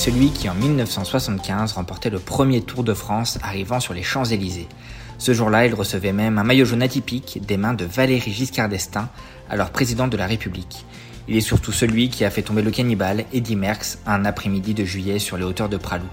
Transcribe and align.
celui 0.00 0.30
qui 0.30 0.48
en 0.48 0.54
1975 0.54 1.74
remportait 1.74 2.08
le 2.08 2.18
premier 2.18 2.62
Tour 2.62 2.84
de 2.84 2.94
France 2.94 3.38
arrivant 3.42 3.80
sur 3.80 3.92
les 3.92 4.02
Champs-Élysées. 4.02 4.66
Ce 5.18 5.34
jour-là, 5.34 5.66
il 5.66 5.74
recevait 5.74 6.14
même 6.14 6.38
un 6.38 6.42
maillot 6.42 6.64
jaune 6.64 6.80
atypique 6.82 7.44
des 7.46 7.58
mains 7.58 7.74
de 7.74 7.84
Valéry 7.84 8.32
Giscard 8.32 8.70
d'Estaing, 8.70 9.10
alors 9.50 9.68
président 9.68 10.08
de 10.08 10.16
la 10.16 10.26
République. 10.26 10.86
Il 11.28 11.36
est 11.36 11.42
surtout 11.42 11.70
celui 11.70 12.08
qui 12.08 12.24
a 12.24 12.30
fait 12.30 12.40
tomber 12.40 12.62
le 12.62 12.70
cannibale 12.70 13.26
Eddy 13.34 13.56
Merckx 13.56 13.98
un 14.06 14.24
après-midi 14.24 14.72
de 14.72 14.86
juillet 14.86 15.18
sur 15.18 15.36
les 15.36 15.44
hauteurs 15.44 15.68
de 15.68 15.76
Pralou. 15.76 16.08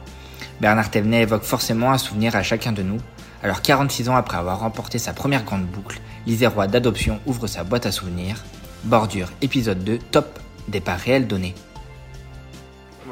Bernard 0.59 0.91
Thévenet 0.91 1.21
évoque 1.21 1.43
forcément 1.43 1.93
un 1.93 1.97
souvenir 1.97 2.35
à 2.35 2.43
chacun 2.43 2.73
de 2.73 2.83
nous. 2.83 2.99
Alors 3.41 3.61
46 3.61 4.09
ans 4.09 4.17
après 4.17 4.35
avoir 4.35 4.59
remporté 4.59 4.99
sa 4.99 5.13
première 5.13 5.45
grande 5.45 5.65
boucle, 5.65 6.01
l'Isérois 6.25 6.67
d'adoption 6.67 7.21
ouvre 7.25 7.47
sa 7.47 7.63
boîte 7.63 7.85
à 7.85 7.93
souvenirs. 7.93 8.43
Bordure, 8.83 9.31
épisode 9.41 9.81
2, 9.85 9.97
top, 10.11 10.39
départ 10.67 10.99
réel 10.99 11.25
donné. 11.25 11.55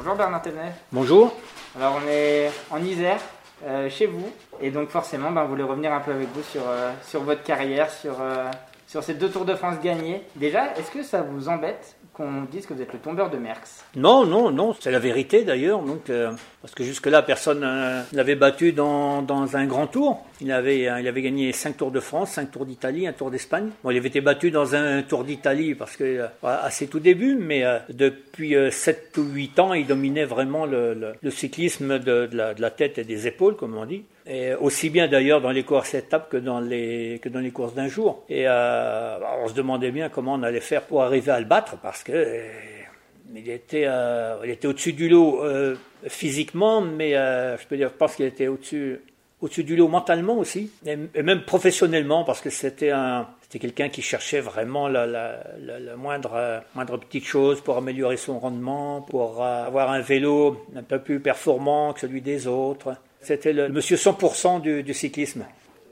Bonjour 0.06 0.18
Bernard 0.18 0.42
Thévenet. 0.42 0.72
Bonjour. 0.92 1.34
Alors 1.74 2.00
on 2.00 2.08
est 2.08 2.48
en 2.70 2.80
Isère, 2.80 3.18
euh, 3.64 3.90
chez 3.90 4.06
vous, 4.06 4.30
et 4.60 4.70
donc 4.70 4.88
forcément 4.88 5.32
ben, 5.32 5.42
on 5.42 5.48
voulait 5.48 5.64
revenir 5.64 5.92
un 5.92 5.98
peu 5.98 6.12
avec 6.12 6.28
vous 6.32 6.44
sur, 6.44 6.60
euh, 6.64 6.92
sur 7.04 7.24
votre 7.24 7.42
carrière, 7.42 7.90
sur, 7.90 8.20
euh, 8.20 8.48
sur 8.86 9.02
ces 9.02 9.14
deux 9.14 9.28
Tours 9.28 9.44
de 9.44 9.56
France 9.56 9.80
gagnés. 9.82 10.22
Déjà, 10.36 10.76
est-ce 10.76 10.92
que 10.92 11.02
ça 11.02 11.22
vous 11.22 11.48
embête 11.48 11.95
qu'on 12.16 12.44
dise 12.50 12.64
que 12.64 12.72
vous 12.72 12.80
êtes 12.80 12.92
le 12.94 12.98
tombeur 12.98 13.28
de 13.28 13.36
Merckx 13.36 13.84
Non, 13.94 14.24
non, 14.24 14.50
non, 14.50 14.74
c'est 14.80 14.90
la 14.90 14.98
vérité 14.98 15.44
d'ailleurs. 15.44 15.82
Donc, 15.82 16.08
euh, 16.08 16.32
parce 16.62 16.74
que 16.74 16.82
jusque-là, 16.82 17.22
personne 17.22 17.62
euh, 17.62 18.02
l'avait 18.12 18.34
battu 18.34 18.72
dans, 18.72 19.20
dans 19.20 19.56
un 19.56 19.66
grand 19.66 19.86
tour. 19.86 20.24
Il 20.40 20.50
avait, 20.50 20.88
euh, 20.88 21.00
il 21.00 21.08
avait 21.08 21.20
gagné 21.20 21.52
5 21.52 21.76
Tours 21.76 21.90
de 21.90 22.00
France, 22.00 22.32
5 22.32 22.50
Tours 22.50 22.64
d'Italie, 22.64 23.06
un 23.06 23.12
Tour 23.12 23.30
d'Espagne. 23.30 23.68
Il 23.84 23.96
avait 23.96 24.08
été 24.08 24.22
battu 24.22 24.50
dans 24.50 24.74
un 24.74 25.02
Tour 25.02 25.24
d'Italie 25.24 25.74
parce 25.74 25.96
que 25.96 26.04
euh, 26.04 26.26
à 26.42 26.70
ses 26.70 26.86
tout 26.86 27.00
débuts, 27.00 27.36
mais 27.38 27.64
depuis 27.90 28.54
7 28.70 29.18
ou 29.18 29.24
8 29.24 29.58
ans, 29.58 29.74
il 29.74 29.86
dominait 29.86 30.24
vraiment 30.24 30.64
le, 30.64 31.12
cyclisme 31.28 31.98
de, 31.98 32.26
de 32.26 32.60
la 32.60 32.70
tête 32.70 32.96
et 32.98 33.04
des 33.04 33.26
épaules, 33.26 33.56
comme 33.56 33.76
on 33.76 33.84
dit. 33.84 34.04
Et 34.28 34.54
aussi 34.54 34.90
bien 34.90 35.06
d'ailleurs 35.06 35.40
dans 35.40 35.52
les 35.52 35.62
courses 35.62 35.94
étapes 35.94 36.28
que 36.30 36.36
dans 36.36 36.58
les 36.58 37.20
que 37.22 37.28
dans 37.28 37.38
les 37.38 37.52
courses 37.52 37.74
d'un 37.74 37.86
jour. 37.86 38.24
Et 38.28 38.48
euh, 38.48 39.18
on 39.44 39.48
se 39.48 39.54
demandait 39.54 39.92
bien 39.92 40.08
comment 40.08 40.34
on 40.34 40.42
allait 40.42 40.60
faire 40.60 40.82
pour 40.82 41.04
arriver 41.04 41.30
à 41.30 41.38
le 41.38 41.46
battre 41.46 41.76
parce 41.80 42.02
que 42.02 42.12
euh, 42.12 42.48
il 43.34 43.48
était 43.48 43.84
euh, 43.86 44.42
était 44.42 44.66
au-dessus 44.66 44.94
du 44.94 45.08
lot 45.08 45.42
physiquement, 46.08 46.80
mais 46.80 47.12
je 47.12 47.66
peux 47.68 47.76
dire 47.76 47.90
je 47.90 47.94
pense 47.94 48.16
qu'il 48.16 48.26
était 48.26 48.48
au-dessus 48.48 49.00
au-dessus 49.40 49.64
du 49.64 49.76
lot 49.76 49.86
mentalement 49.86 50.38
aussi 50.38 50.72
et, 50.84 50.96
même 51.22 51.42
professionnellement 51.42 52.24
parce 52.24 52.40
que 52.40 52.50
c'était 52.50 52.92
c'était 53.42 53.60
quelqu'un 53.60 53.90
qui 53.90 54.02
cherchait 54.02 54.40
vraiment 54.40 54.88
la, 54.88 55.06
la, 55.06 55.96
moindre, 55.96 56.64
moindre 56.74 56.96
petite 56.96 57.24
chose 57.24 57.60
pour 57.60 57.76
améliorer 57.76 58.16
son 58.16 58.40
rendement, 58.40 59.02
pour 59.02 59.44
avoir 59.44 59.92
un 59.92 60.00
vélo 60.00 60.66
un 60.74 60.82
peu 60.82 60.98
plus 60.98 61.20
performant 61.20 61.92
que 61.92 62.00
celui 62.00 62.20
des 62.20 62.48
autres. 62.48 62.96
C'était 63.20 63.52
le 63.52 63.68
monsieur 63.68 63.96
100% 63.96 64.60
du, 64.60 64.82
du 64.82 64.94
cyclisme. 64.94 65.44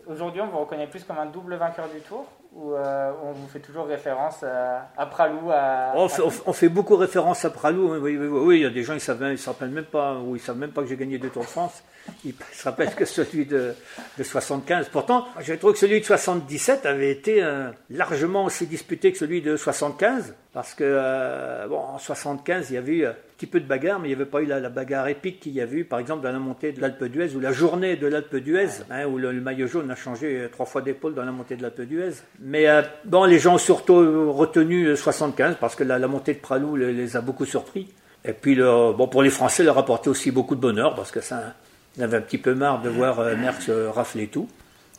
Aujourd'hui, 0.06 0.40
on 0.42 0.48
vous 0.48 0.58
reconnaît 0.58 0.86
plus 0.86 1.02
comme 1.04 1.18
un 1.18 1.26
double 1.26 1.56
vainqueur 1.56 1.88
du 1.88 2.00
Tour 2.00 2.26
ou 2.54 2.72
euh, 2.72 3.12
on 3.24 3.32
vous 3.32 3.48
fait 3.48 3.58
toujours 3.58 3.86
référence 3.86 4.42
à, 4.44 4.88
à 4.96 5.06
Pralou 5.06 5.50
à, 5.50 5.92
On 5.96 6.08
fait, 6.08 6.22
on 6.22 6.70
beaucoup 6.70 6.96
référence 6.96 7.44
à 7.44 7.50
Pralou. 7.50 7.94
Oui, 7.94 8.16
oui, 8.16 8.16
oui, 8.16 8.28
oui, 8.28 8.56
il 8.58 8.62
y 8.62 8.66
a 8.66 8.70
des 8.70 8.84
gens 8.84 8.96
qui 8.96 9.04
ils 9.04 9.38
se 9.38 9.50
rappellent 9.50 9.70
même 9.70 9.84
pas, 9.84 10.14
ou 10.18 10.36
ils 10.36 10.40
savent 10.40 10.58
même 10.58 10.70
pas 10.70 10.82
que 10.82 10.88
j'ai 10.88 10.96
gagné 10.96 11.18
deux 11.18 11.30
Tours 11.30 11.42
de 11.42 11.48
France. 11.48 11.82
Ils 12.24 12.34
se 12.52 12.64
rappellent 12.64 12.94
que 12.94 13.04
celui 13.04 13.44
de, 13.44 13.74
de 14.18 14.22
75. 14.22 14.88
Pourtant, 14.90 15.26
je 15.40 15.54
trouve 15.54 15.72
que 15.72 15.78
celui 15.78 16.00
de 16.00 16.04
77 16.04 16.86
avait 16.86 17.10
été 17.10 17.42
euh, 17.42 17.70
largement 17.90 18.44
aussi 18.44 18.66
disputé 18.66 19.10
que 19.10 19.18
celui 19.18 19.42
de 19.42 19.56
75, 19.56 20.34
parce 20.54 20.72
que 20.74 20.84
euh, 20.86 21.66
bon, 21.68 21.76
en 21.76 21.98
75, 21.98 22.70
il 22.70 22.74
y 22.74 22.76
avait 22.78 22.92
eu 22.92 23.06
un 23.06 23.14
petit 23.36 23.46
peu 23.46 23.60
de 23.60 23.66
bagarre, 23.66 23.98
mais 23.98 24.08
il 24.08 24.10
n'y 24.12 24.14
avait 24.14 24.30
pas 24.30 24.40
eu 24.40 24.46
la, 24.46 24.60
la 24.60 24.70
bagarre 24.70 25.08
épique 25.08 25.40
qu'il 25.40 25.52
y 25.52 25.60
avait 25.60 25.78
eu, 25.78 25.84
par 25.84 25.98
exemple, 25.98 26.22
dans 26.22 26.32
la 26.32 26.38
montée 26.38 26.72
de 26.72 26.80
l'Alpe 26.80 27.04
d'Huez 27.04 27.34
ou 27.34 27.40
la 27.40 27.52
journée 27.52 27.96
de 27.96 28.06
l'Alpe 28.06 28.36
d'Huez, 28.36 28.68
hein, 28.90 29.04
où 29.06 29.18
le, 29.18 29.32
le 29.32 29.40
maillot 29.42 29.66
jaune 29.66 29.90
a 29.90 29.96
changé 29.96 30.38
euh, 30.38 30.48
trois 30.48 30.64
fois 30.64 30.80
d'épaule 30.80 31.14
dans 31.14 31.24
la 31.24 31.32
montée 31.32 31.56
de 31.56 31.62
l'Alpe 31.62 31.82
d'Huez. 31.82 32.12
Mais 32.40 32.68
euh, 32.68 32.82
bon, 33.04 33.24
les 33.24 33.38
gens 33.38 33.56
ont 33.56 33.58
surtout 33.58 34.32
retenu 34.32 34.86
euh, 34.86 34.96
75 34.96 35.56
parce 35.60 35.74
que 35.74 35.84
la, 35.84 35.98
la 35.98 36.08
montée 36.08 36.32
de 36.32 36.38
Pralou 36.38 36.76
les, 36.76 36.92
les 36.92 37.16
a 37.16 37.20
beaucoup 37.20 37.44
surpris. 37.44 37.88
Et 38.24 38.32
puis, 38.32 38.54
le, 38.54 38.92
bon, 38.92 39.06
pour 39.06 39.22
les 39.22 39.30
Français, 39.30 39.62
leur 39.62 39.76
apportait 39.76 40.08
aussi 40.08 40.30
beaucoup 40.30 40.54
de 40.54 40.60
bonheur 40.60 40.94
parce 40.94 41.10
que 41.10 41.20
ça, 41.20 41.54
on 41.98 42.02
avait 42.02 42.16
un 42.16 42.22
petit 42.22 42.38
peu 42.38 42.54
marre 42.54 42.80
de 42.82 42.88
voir 42.88 43.20
euh, 43.20 43.36
Merckx 43.36 43.68
euh, 43.68 43.90
rafler 43.90 44.28
tout. 44.28 44.48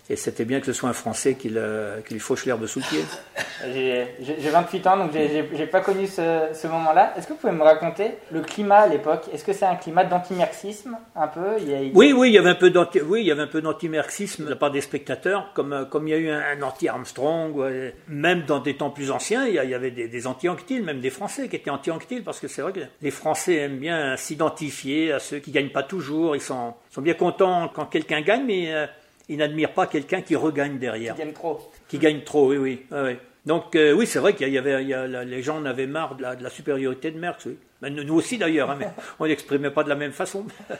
Et 0.07 0.15
c'était 0.15 0.45
bien 0.45 0.59
que 0.59 0.67
ce 0.67 0.73
soit 0.73 0.87
un 0.89 0.93
Français 0.93 1.33
qui, 1.33 1.49
le, 1.49 2.03
qui 2.07 2.13
lui 2.13 2.19
fauche 2.19 2.45
l'herbe 2.45 2.67
sous 2.67 2.79
le 2.79 2.85
pied. 2.85 2.99
J'ai 3.73 4.05
j'ai- 4.21 4.35
j'ai 4.39 4.49
28 4.49 4.85
ans, 4.87 4.97
donc 4.97 5.11
j'ai- 5.13 5.65
pas 5.65 5.79
connu 5.79 6.05
ce, 6.07 6.49
ce 6.53 6.67
moment-là. 6.67 7.13
Est-ce 7.17 7.25
que 7.25 7.33
vous 7.33 7.39
pouvez 7.39 7.53
me 7.53 7.63
raconter 7.63 8.11
le 8.31 8.41
climat 8.41 8.79
à 8.81 8.87
l'époque? 8.87 9.23
Est-ce 9.33 9.43
que 9.43 9.53
c'est 9.53 9.65
un 9.65 9.75
climat 9.77 10.03
d'antimerxisme 10.03 10.97
un 11.15 11.27
peu? 11.27 11.55
Il 11.59 11.69
y 11.71 11.73
a, 11.73 11.79
il 11.81 11.87
y 11.87 11.91
a- 11.91 11.93
Oui, 11.95 12.13
oui, 12.13 12.29
il 12.29 12.33
y 12.33 12.37
avait 12.37 12.49
un 12.49 12.55
peu 12.55 12.69
d'anti, 12.69 12.99
oui, 13.01 13.21
il 13.21 13.25
y 13.27 13.31
avait 13.31 13.41
un 13.43 13.47
peu 13.47 13.61
d'anti-merxisme 13.61 14.43
de 14.45 14.49
la 14.49 14.55
part 14.57 14.71
des 14.71 14.81
spectateurs, 14.81 15.51
comme 15.55 15.73
euh, 15.73 15.85
comme 15.85 16.07
il 16.07 16.11
y 16.11 16.13
a 16.13 16.17
eu 16.17 16.29
un, 16.29 16.39
un 16.39 16.61
anti-Armstrong, 16.61 17.55
ouais. 17.55 17.95
même 18.07 18.43
dans 18.43 18.59
des 18.59 18.75
temps 18.75 18.89
plus 18.91 19.09
anciens, 19.09 19.47
il 19.47 19.55
y, 19.55 19.59
a- 19.59 19.63
il 19.63 19.69
y 19.69 19.73
avait 19.73 19.91
des, 19.91 20.07
des 20.07 20.27
anti-Anctil, 20.27 20.83
même 20.83 20.99
des 20.99 21.09
Français 21.09 21.47
qui 21.47 21.55
étaient 21.55 21.71
anti-Anctil, 21.71 22.23
parce 22.23 22.39
que 22.39 22.47
c'est 22.47 22.61
vrai 22.61 22.73
que 22.73 22.81
les 23.01 23.11
Français 23.11 23.55
aiment 23.55 23.79
bien 23.79 24.15
s'identifier 24.17 25.13
à 25.13 25.19
ceux 25.19 25.39
qui 25.39 25.51
gagnent 25.51 25.69
pas 25.71 25.83
toujours. 25.83 26.35
Ils 26.35 26.41
sont 26.41 26.73
sont 26.91 27.01
bien 27.01 27.13
contents 27.15 27.69
quand 27.73 27.85
quelqu'un 27.85 28.21
gagne, 28.21 28.43
mais 28.45 28.73
euh, 28.73 28.85
ils 29.29 29.37
n'admirent 29.37 29.73
pas 29.73 29.87
quelqu'un 29.87 30.21
qui 30.21 30.35
regagne 30.35 30.77
derrière 30.77 31.15
Ils 31.17 31.19
gagnent 31.25 31.33
trop. 31.33 31.71
qui 31.87 31.97
gagne 31.97 32.21
trop, 32.21 32.49
oui, 32.49 32.57
oui. 32.57 32.85
ouais. 32.91 33.17
Donc 33.45 33.75
euh, 33.75 33.91
oui, 33.93 34.07
c'est 34.07 34.17
vrai 34.19 34.33
qu'il 34.33 34.49
y 34.49 34.57
avait, 34.57 34.81
il 34.81 34.89
y 34.89 34.93
a- 34.93 35.05
la- 35.07 35.23
les 35.23 35.43
gens 35.43 35.57
en 35.57 35.65
avaient 35.65 35.85
marre 35.85 36.15
de 36.15 36.23
la, 36.23 36.35
de 36.35 36.43
la 36.43 36.49
supériorité 36.49 37.11
de 37.11 37.19
Merckx, 37.19 37.45
oui. 37.45 37.57
Mais 37.81 37.89
nous 37.91 38.15
aussi 38.15 38.37
d'ailleurs, 38.39 38.71
hein, 38.71 38.77
mais 38.79 38.87
on 39.19 39.25
l'exprimait 39.25 39.69
pas 39.69 39.83
de 39.83 39.89
la 39.89 39.95
même 39.95 40.11
façon. 40.13 40.45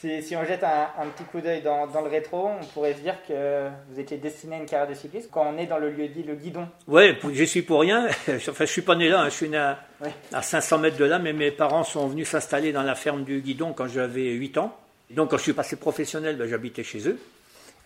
Si, 0.00 0.22
si 0.22 0.34
on 0.34 0.42
jette 0.46 0.64
un, 0.64 0.88
un 0.98 1.08
petit 1.08 1.24
coup 1.24 1.42
d'œil 1.42 1.60
dans, 1.60 1.86
dans 1.86 2.00
le 2.00 2.08
rétro, 2.08 2.48
on 2.58 2.64
pourrait 2.72 2.94
se 2.94 3.00
dire 3.00 3.16
que 3.28 3.68
vous 3.90 4.00
étiez 4.00 4.16
destiné 4.16 4.56
à 4.56 4.58
une 4.58 4.64
carrière 4.64 4.88
de 4.88 4.94
cycliste 4.94 5.28
quand 5.30 5.44
on 5.54 5.58
est 5.58 5.66
dans 5.66 5.76
le 5.76 5.90
lieu 5.90 6.08
dit 6.08 6.22
le 6.22 6.36
guidon. 6.36 6.66
Pour- 6.86 7.34
je 7.34 7.44
suis 7.44 7.60
pour 7.60 7.80
rien. 7.82 8.06
Enfin, 8.28 8.64
je 8.64 8.70
suis 8.72 8.80
pas 8.80 8.94
né 8.96 9.10
là, 9.10 9.20
hein, 9.20 9.24
je 9.28 9.34
suis 9.34 9.50
né 9.50 9.58
à, 9.58 9.78
Oui. 10.02 10.08
à 10.32 10.40
500 10.40 10.78
mètres 10.78 10.96
de 10.96 11.04
là, 11.04 11.18
mais 11.18 11.34
mes 11.34 11.50
parents 11.50 11.84
sont 11.84 12.06
venus 12.08 12.28
s'installer 12.28 12.72
dans 12.72 12.82
la 12.82 12.94
ferme 12.94 13.24
du 13.24 13.42
Guidon 13.42 13.74
quand 13.74 13.88
j'avais 13.88 14.30
8 14.30 14.56
ans. 14.56 14.74
Donc 15.10 15.32
quand 15.32 15.36
je 15.36 15.42
suis 15.42 15.52
passé 15.52 15.76
professionnel, 15.76 16.36
ben, 16.36 16.48
j'habitais 16.48 16.82
chez 16.82 17.06
eux. 17.06 17.18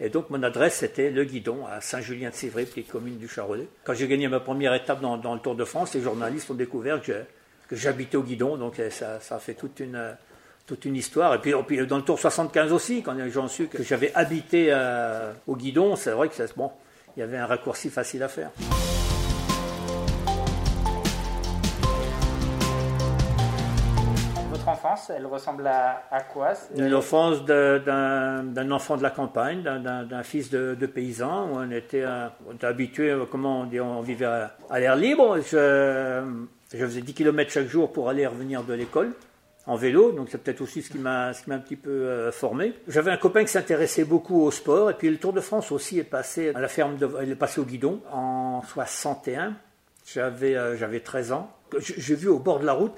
Et 0.00 0.08
donc 0.08 0.30
mon 0.30 0.42
adresse 0.42 0.76
c'était 0.76 1.10
le 1.10 1.24
Guidon 1.24 1.66
à 1.66 1.80
Saint-Julien-de-Sévry, 1.80 2.66
petite 2.66 2.88
commune 2.88 3.18
du 3.18 3.28
Charolais. 3.28 3.68
Quand 3.84 3.94
j'ai 3.94 4.08
gagné 4.08 4.28
ma 4.28 4.40
première 4.40 4.74
étape 4.74 5.00
dans, 5.00 5.34
le 5.34 5.40
Tour 5.40 5.54
de 5.54 5.64
France, 5.64 5.94
les 5.94 6.00
journalistes 6.00 6.50
ont 6.50 6.54
découvert 6.54 7.00
que, 7.00 7.22
j'habitais 7.70 8.16
au 8.16 8.22
Guidon, 8.22 8.56
donc 8.56 8.78
euh, 8.78 8.90
ça, 8.90 9.18
a 9.30 9.38
fait 9.38 9.54
toute 9.54 9.80
une 9.80 10.16
toute 10.66 10.84
une 10.84 10.96
histoire. 10.96 11.34
Et 11.34 11.38
puis, 11.38 11.52
dans 11.86 11.96
le 11.96 12.02
Tour 12.02 12.18
75 12.18 12.72
aussi, 12.72 13.02
quand 13.02 13.12
les 13.12 13.30
gens 13.30 13.44
ont 13.44 13.48
su 13.48 13.66
que 13.66 13.82
j'avais 13.82 14.12
habité 14.14 14.68
euh, 14.70 15.32
au 15.46 15.56
Guidon, 15.56 15.94
c'est 15.94 16.12
vrai 16.12 16.28
que 16.28 16.34
bon, 16.56 16.70
il 17.16 17.20
y 17.20 17.22
avait 17.22 17.36
un 17.36 17.46
raccourci 17.46 17.90
facile 17.90 18.22
à 18.22 18.28
faire. 18.28 18.50
Enfance, 25.04 25.16
elle 25.16 25.26
ressemble 25.26 25.66
à, 25.66 26.02
à 26.10 26.20
quoi? 26.22 26.52
L'enfance 26.76 27.44
de- 27.44 27.78
d'un 27.84 28.70
enfant 28.70 28.96
de 28.96 29.02
la 29.02 29.10
campagne, 29.10 29.62
d'un- 29.62 30.22
fils 30.22 30.50
de, 30.50 30.74
de 30.74 30.86
paysan, 30.86 31.48
où 31.50 31.56
on 31.56 31.70
était, 31.70 32.02
euh, 32.02 32.28
on 32.48 32.54
était 32.54 32.66
habitué, 32.66 33.10
euh, 33.10 33.24
comment 33.30 33.60
on 33.60 33.64
dit, 33.64 33.80
on 33.80 34.00
vivait 34.00 34.24
à, 34.26 34.56
à 34.70 34.80
l'air 34.80 34.96
libre. 34.96 35.38
Je, 35.40 36.22
je 36.72 36.84
faisais 36.86 37.00
10 37.02 37.12
km 37.14 37.50
chaque 37.50 37.66
jour 37.68 37.92
pour 37.92 38.08
aller 38.08 38.22
et 38.22 38.26
revenir 38.26 38.62
de 38.62 38.72
l'école. 38.74 39.12
en 39.66 39.76
vélo, 39.76 40.12
donc 40.12 40.28
c'est 40.30 40.36
peut-être 40.42 40.60
aussi 40.60 40.82
ce 40.82 40.90
qui 40.90 40.98
m'a 40.98 41.32
ce 41.32 41.42
qui 41.42 41.48
m'a 41.50 41.56
un 41.56 41.60
petit 41.60 41.76
peu 41.76 41.90
euh, 41.90 42.30
formé. 42.32 42.74
J'avais 42.88 43.10
un 43.10 43.16
copain 43.16 43.42
qui 43.44 43.48
s'intéressait 43.50 44.04
beaucoup 44.04 44.42
au 44.42 44.50
sport, 44.50 44.90
et 44.90 44.94
puis 44.94 45.08
le 45.10 45.16
Tour 45.18 45.32
de 45.32 45.40
France 45.40 45.72
aussi 45.72 45.98
est 45.98 46.04
passé 46.04 46.52
à 46.54 46.60
la 46.60 46.68
ferme, 46.68 46.96
de, 46.96 47.08
il 47.22 47.30
est 47.30 47.34
passé 47.36 47.60
au 47.60 47.64
guidon 47.64 48.00
en 48.12 48.60
61. 48.62 49.54
J'avais 50.06 50.54
euh, 50.54 50.76
j'avais 50.76 51.00
13 51.00 51.32
ans. 51.32 51.50
J'ai 51.78 52.14
vu 52.14 52.28
au 52.28 52.38
bord 52.38 52.60
de 52.60 52.66
la 52.66 52.72
route 52.74 52.92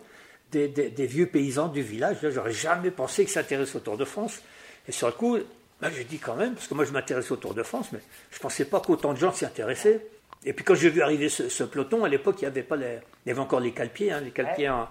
des, 0.52 0.69
des- 0.69 0.90
des 0.90 1.06
vieux 1.06 1.26
paysans 1.26 1.69
du 1.69 1.82
village. 1.82 2.22
Là, 2.22 2.31
J'aurais 2.31 2.52
jamais 2.52 2.90
pensé 2.90 3.25
qu'ils 3.25 3.32
s'intéressaient 3.32 3.76
au 3.76 3.81
Tour 3.81 3.96
de 3.96 4.04
France. 4.04 4.40
Et 4.88 4.93
sur 4.93 5.06
le 5.08 5.12
coup, 5.14 5.38
ben, 5.81 5.90
j'ai 5.94 6.04
dit 6.04 6.19
quand 6.19 6.37
même, 6.37 6.54
parce 6.54 6.69
que 6.69 6.75
moi 6.75 6.84
je 6.84 6.93
m'intéressais 6.93 7.32
au 7.32 7.37
Tour 7.37 7.54
de 7.54 7.62
France, 7.62 7.88
mais 7.93 7.98
je 8.31 8.38
pensais 8.38 8.64
pas 8.64 8.81
qu'autant 8.81 9.12
de 9.12 9.19
gens 9.19 9.32
s'y 9.32 9.44
intéressaient. 9.44 10.06
Et 10.44 10.52
puis 10.52 10.64
quand 10.64 10.75
j'ai 10.75 10.88
vu 10.90 11.02
arriver 11.02 11.28
ce, 11.28 11.48
ce 11.48 11.64
peloton, 11.64 12.04
à 12.04 12.08
l'époque, 12.08 12.37
il 12.40 12.44
y 12.44 12.46
avait 12.46 12.62
pas 12.62 12.76
les, 12.76 12.98
il 13.25 13.28
y 13.28 13.32
avait 13.32 13.40
encore 13.40 13.60
les 13.60 13.72
calpiers, 13.72 14.12
hein, 14.12 14.20
les 14.20 14.31
calpiers 14.31 14.69
en, 14.69 14.88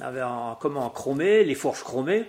avaient 0.00 0.22
en, 0.22 0.56
comment, 0.60 0.84
en 0.84 0.90
chromé, 0.90 1.44
les 1.44 1.54
fourches 1.54 1.84
chromées. 1.84 2.24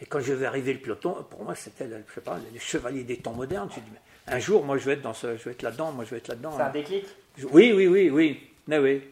Et 0.00 0.06
quand 0.06 0.20
j'ai 0.20 0.34
vu 0.34 0.44
arriver 0.46 0.72
le 0.72 0.78
peloton, 0.80 1.16
pour 1.28 1.44
moi, 1.44 1.54
c'était, 1.54 1.86
je 1.88 2.14
sais 2.14 2.20
pas, 2.20 2.38
les 2.52 2.58
chevaliers 2.60 3.04
des 3.04 3.16
temps 3.16 3.32
modernes. 3.32 3.68
J'ai 3.74 3.80
dit, 3.80 3.90
mais 3.92 4.32
un 4.32 4.38
jour, 4.38 4.64
moi, 4.64 4.76
je 4.78 4.84
vais 4.84 4.92
être 4.94 5.02
dans 5.02 5.14
ce, 5.14 5.36
je 5.36 5.42
vais 5.44 5.52
être 5.52 5.62
là-dedans, 5.62 5.92
moi, 5.92 6.04
je 6.04 6.10
vais 6.10 6.16
être 6.18 6.28
là-dedans. 6.28 6.52
C'est 6.56 6.62
un 6.62 6.66
hein. 6.66 6.70
déclic? 6.70 7.04
Oui, 7.52 7.72
oui, 7.74 7.86
oui, 7.88 8.10
oui. 8.10 8.40
Mais 8.68 8.78
oui. 8.78 9.02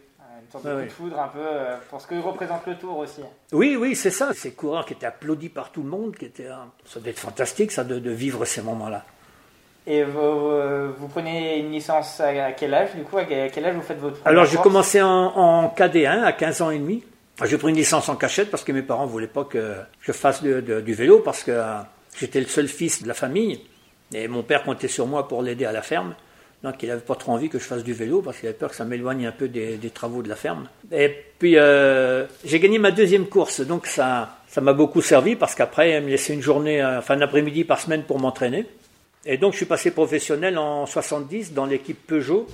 Une 0.45 0.51
sorte 0.51 0.65
de 0.65 0.69
Ouais, 0.69 0.75
coup 0.75 0.79
ouais. 0.81 0.85
de 0.87 0.91
foudre 0.91 1.19
un 1.19 1.27
peu 1.27 1.39
euh, 1.41 1.77
pour 1.89 2.01
ce 2.01 2.07
que 2.07 2.15
représente 2.15 2.65
le 2.67 2.75
tour 2.75 2.97
aussi. 2.97 3.21
Oui, 3.51 3.75
oui, 3.79 3.95
c'est 3.95 4.11
ça. 4.11 4.31
Ces 4.33 4.51
coureurs 4.51 4.85
qui 4.85 4.93
étaient 4.93 5.05
applaudis 5.05 5.49
par 5.49 5.71
tout 5.71 5.83
le 5.83 5.89
monde, 5.89 6.15
qui 6.15 6.25
étaient, 6.25 6.47
euh, 6.47 6.55
ça 6.85 6.99
doit 6.99 7.09
être 7.09 7.19
fantastique, 7.19 7.71
ça, 7.71 7.83
de, 7.83 7.99
de 7.99 8.11
vivre 8.11 8.43
ces 8.45 8.61
moments-là. 8.61 9.03
Et 9.85 10.03
vous, 10.03 10.93
vous 10.97 11.07
prenez 11.09 11.59
une 11.59 11.71
licence 11.71 12.21
à 12.21 12.53
quel 12.53 12.73
âge 12.73 12.95
du 12.95 13.03
coup 13.03 13.17
À 13.17 13.25
quel 13.25 13.65
âge 13.65 13.75
vous 13.75 13.81
faites 13.81 13.99
votre 13.99 14.17
Alors 14.25 14.45
j'ai 14.45 14.55
commencé 14.57 15.01
en, 15.01 15.09
en 15.09 15.67
KD1 15.67 16.23
à 16.23 16.31
15 16.31 16.61
ans 16.61 16.69
et 16.71 16.79
demi. 16.79 17.03
J'ai 17.43 17.57
pris 17.57 17.69
une 17.69 17.75
licence 17.75 18.07
en 18.07 18.15
cachette 18.15 18.49
parce 18.49 18.63
que 18.63 18.71
mes 18.71 18.81
parents 18.83 19.05
voulaient 19.07 19.27
pas 19.27 19.43
que 19.43 19.75
je 19.99 20.11
fasse 20.13 20.41
de- 20.41 20.61
de- 20.61 20.79
du 20.79 20.93
vélo 20.93 21.19
parce 21.19 21.43
que 21.43 21.51
euh, 21.51 21.79
j'étais 22.15 22.39
le 22.39 22.45
seul 22.45 22.69
fils 22.69 23.03
de 23.03 23.07
la 23.09 23.13
famille 23.13 23.59
et 24.13 24.29
mon 24.29 24.43
père 24.43 24.63
comptait 24.63 24.87
sur 24.87 25.05
moi 25.05 25.27
pour 25.27 25.41
l'aider 25.41 25.65
à 25.65 25.73
la 25.73 25.81
ferme. 25.81 26.15
Donc 26.63 26.81
il 26.81 26.87
n'avait 26.87 27.01
pas 27.01 27.15
trop 27.15 27.33
envie 27.33 27.49
que 27.49 27.59
je 27.59 27.65
fasse 27.65 27.83
du 27.83 27.91
vélo 27.91 28.21
parce 28.21 28.37
qu'il 28.37 28.47
avait 28.47 28.57
peur 28.57 28.69
que 28.69 28.75
ça 28.77 28.85
m'éloigne 28.85 29.27
un 29.27 29.33
peu 29.33 29.49
des, 29.49 29.77
travaux 29.93 30.23
de 30.23 30.29
la 30.29 30.37
ferme. 30.37 30.69
Et 30.93 31.13
puis 31.37 31.57
euh, 31.57 32.25
j'ai 32.45 32.61
gagné 32.61 32.79
ma 32.79 32.91
deuxième 32.91 33.27
course, 33.27 33.59
donc 33.59 33.85
ça 33.85 34.37
ça 34.47 34.61
m'a 34.61 34.71
beaucoup 34.71 35.01
servi 35.01 35.35
parce 35.35 35.55
qu'après 35.55 35.89
elle 35.89 36.05
me 36.05 36.09
laissait 36.09 36.33
une 36.33 36.41
journée, 36.41 36.81
euh, 36.81 36.99
enfin 36.99 37.17
un 37.17 37.21
après-midi 37.21 37.65
par 37.65 37.81
semaine 37.81 38.03
pour 38.03 38.17
m'entraîner. 38.17 38.65
Et 39.25 39.37
donc 39.37 39.51
je 39.51 39.57
suis 39.57 39.65
passé 39.65 39.91
professionnel 39.91 40.57
en 40.57 40.85
70 40.85 41.53
dans 41.53 41.65
l'équipe 41.65 42.07
Peugeot. 42.07 42.47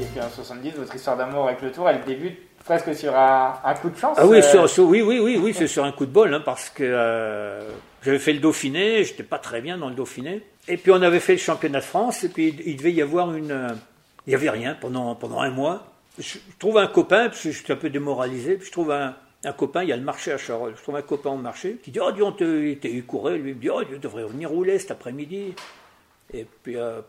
Et 0.00 0.04
puis 0.04 0.20
en 0.22 0.30
70, 0.30 0.70
votre 0.78 0.94
histoire 0.94 1.18
d'amour 1.18 1.48
avec 1.48 1.60
le 1.60 1.70
tour, 1.70 1.86
elle 1.86 2.02
débute 2.06 2.38
presque 2.64 2.94
sur 2.94 3.14
un, 3.16 3.58
un 3.64 3.74
coup 3.74 3.90
de 3.90 3.96
chance. 3.96 4.16
Ah 4.20 4.26
oui, 4.26 4.38
euh, 4.38 4.42
sur- 4.42 4.68
sur- 4.68 4.84
oui, 4.86 5.02
oui, 5.02 5.18
oui, 5.18 5.36
oui, 5.42 5.54
c'est 5.54 5.66
sur 5.66 5.84
un 5.84 5.92
coup 5.92 6.06
de 6.06 6.10
bol, 6.12 6.32
hein, 6.32 6.42
parce 6.44 6.70
que 6.70 6.82
euh, 6.84 7.68
j'avais 8.02 8.18
fait 8.18 8.32
le 8.32 8.40
Dauphiné, 8.40 9.04
j'étais 9.04 9.22
pas 9.22 9.38
très 9.38 9.60
bien 9.60 9.78
dans 9.78 9.88
le 9.88 9.94
Dauphiné, 9.94 10.42
et 10.68 10.76
puis 10.76 10.90
on 10.92 11.02
avait 11.02 11.20
fait 11.20 11.32
le 11.32 11.38
championnat 11.38 11.80
de 11.80 11.84
France, 11.84 12.24
et 12.24 12.28
puis 12.28 12.54
il 12.64 12.76
devait 12.76 12.92
y 12.92 13.02
avoir 13.02 13.34
une, 13.34 13.50
euh, 13.52 13.68
il 14.26 14.32
y 14.32 14.36
avait 14.36 14.50
rien 14.50 14.76
pendant 14.80 15.14
pendant 15.14 15.40
un 15.40 15.50
mois. 15.50 15.86
Je, 16.18 16.24
je 16.24 16.38
trouve 16.58 16.78
un 16.78 16.86
copain, 16.86 17.28
parce 17.28 17.42
que 17.42 17.50
j'étais 17.52 17.72
un 17.72 17.76
peu 17.76 17.90
démoralisé, 17.90 18.56
puis 18.56 18.66
je 18.66 18.72
trouve 18.72 18.90
un, 18.92 19.16
un 19.44 19.52
copain, 19.52 19.82
il 19.82 19.88
y 19.88 19.92
a 19.92 19.96
le 19.96 20.02
marché 20.02 20.30
à 20.32 20.38
Charolles, 20.38 20.74
je 20.76 20.82
trouve 20.82 20.96
un 20.96 21.02
copain 21.02 21.30
au 21.30 21.36
marché 21.36 21.78
qui 21.82 21.90
dit 21.90 21.98
oh 22.00 22.12
dis 22.12 22.22
on 22.22 22.32
te, 22.32 22.74
t'es 22.74 23.00
courait, 23.00 23.38
lui 23.38 23.50
il 23.50 23.56
me 23.56 23.60
dit 23.60 23.70
oh 23.70 23.82
tu 23.84 23.98
devrais 23.98 24.24
venir 24.24 24.50
rouler 24.50 24.78
cet 24.78 24.90
après-midi, 24.92 25.54
et 26.34 26.46
puis 26.62 26.76
euh, 26.76 27.00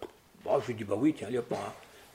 je 0.62 0.68
lui 0.68 0.74
dis 0.74 0.84
bah 0.84 0.96
oui 0.98 1.14
tiens 1.18 1.28
allez, 1.28 1.40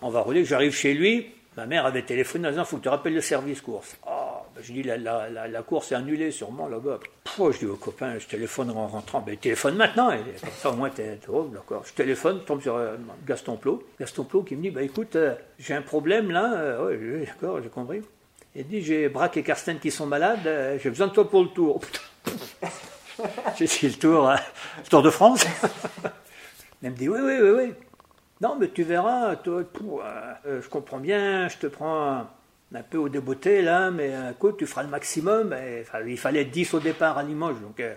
on 0.00 0.10
va 0.10 0.20
rouler. 0.20 0.44
J'arrive 0.44 0.72
chez 0.74 0.94
lui, 0.94 1.26
ma 1.58 1.66
mère 1.66 1.86
avait 1.86 2.02
téléphoné 2.02 2.46
en 2.46 2.50
disant 2.52 2.64
faut 2.64 2.76
que 2.76 2.84
tu 2.84 2.88
rappelles 2.88 3.14
le 3.14 3.20
service 3.20 3.60
course. 3.60 3.96
Ah, 4.06 4.44
ben, 4.54 4.62
je 4.62 4.72
dis 4.72 4.84
la, 4.84 5.62
course 5.66 5.90
est 5.90 5.96
annulée 5.96 6.30
sûrement 6.30 6.68
là-bas. 6.68 7.00
Je 7.36 7.58
dis 7.58 7.66
au 7.66 7.74
copain, 7.74 8.16
je 8.16 8.28
téléphone 8.28 8.70
en 8.70 8.86
rentrant. 8.86 9.20
Ben, 9.20 9.36
téléphone 9.36 9.74
maintenant, 9.74 10.10
comme 10.10 10.50
ça 10.56 10.70
au 10.70 10.74
moins 10.74 10.90
t'es 10.90 11.18
oh, 11.28 11.50
d'accord. 11.52 11.82
Je 11.84 11.92
téléphone, 11.94 12.42
tombe 12.46 12.62
sur 12.62 12.76
euh, 12.76 12.96
Gaston 13.26 13.56
Plot. 13.56 13.82
Gaston 13.98 14.22
Plot 14.22 14.44
qui 14.44 14.54
me 14.54 14.62
dit 14.62 14.70
bah 14.70 14.82
écoute, 14.82 15.16
euh, 15.16 15.34
j'ai 15.58 15.74
un 15.74 15.82
problème 15.82 16.30
là. 16.30 16.54
Euh, 16.54 17.24
d'accord, 17.26 17.60
j'ai 17.60 17.68
compris. 17.68 18.02
Il 18.54 18.68
dit 18.68 18.80
j'ai 18.80 19.08
Braque 19.08 19.36
et 19.36 19.42
Karsten 19.42 19.80
qui 19.80 19.90
sont 19.90 20.06
malades, 20.06 20.46
euh, 20.46 20.78
j'ai 20.80 20.90
besoin 20.90 21.08
de 21.08 21.12
toi 21.12 21.28
pour 21.28 21.42
le 21.42 21.48
tour. 21.48 21.80
j'ai 23.58 23.66
dit 23.66 23.88
le 23.88 23.94
tour, 23.94 24.30
le 24.30 24.88
Tour 24.88 25.02
de 25.02 25.10
France. 25.10 25.44
Elle 26.84 26.92
me 26.92 26.96
dit 26.96 27.08
oui, 27.08 27.18
oui, 27.20 27.34
oui, 27.42 27.50
oui. 27.50 27.87
Non, 28.40 28.56
mais 28.58 28.68
tu 28.68 28.84
verras, 28.84 29.36
toi, 29.36 29.64
pour, 29.72 30.02
euh, 30.02 30.04
euh, 30.46 30.62
je 30.62 30.68
comprends 30.68 30.98
bien, 30.98 31.48
je 31.48 31.56
te 31.56 31.66
prends 31.66 32.28
un, 32.72 32.82
peu 32.88 32.98
au 32.98 33.08
débeauté 33.08 33.62
là, 33.62 33.90
mais 33.90 34.10
euh, 34.12 34.30
écoute, 34.30 34.58
tu 34.58 34.66
feras 34.66 34.84
le 34.84 34.88
maximum. 34.88 35.52
Et, 35.52 35.82
enfin, 35.82 35.98
il 36.06 36.18
fallait 36.18 36.42
être 36.42 36.50
10 36.50 36.74
au 36.74 36.80
départ 36.80 37.18
à 37.18 37.24
Limoges, 37.24 37.60
donc 37.60 37.80
euh, 37.80 37.94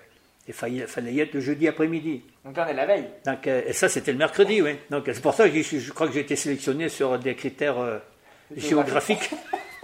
il 0.48 0.54
fallait, 0.54 1.14
y 1.14 1.20
être 1.20 1.34
le 1.36 1.42
jeudi 1.42 1.68
après-midi. 1.68 2.24
Donc 2.44 2.58
là, 2.58 2.66
on 2.68 2.72
est 2.72 2.74
la 2.74 2.86
veille. 2.88 3.06
Donc, 3.26 3.46
euh, 3.46 3.62
et 3.68 3.74
ça, 3.74 3.88
c'était 3.88 4.12
le 4.12 4.18
mercredi, 4.18 4.62
oui. 4.62 4.78
Donc 4.90 5.04
c'est 5.06 5.22
pour 5.22 5.36
ça 5.36 5.48
que 5.48 5.62
je, 5.62 5.78
je 5.78 5.92
crois 5.92 6.08
que 6.08 6.14
j'ai 6.14 6.22
été 6.22 6.36
sélectionné 6.36 6.90
sur 6.90 7.20
des 7.20 7.36
critères 7.36 8.02
géographiques, 8.56 9.30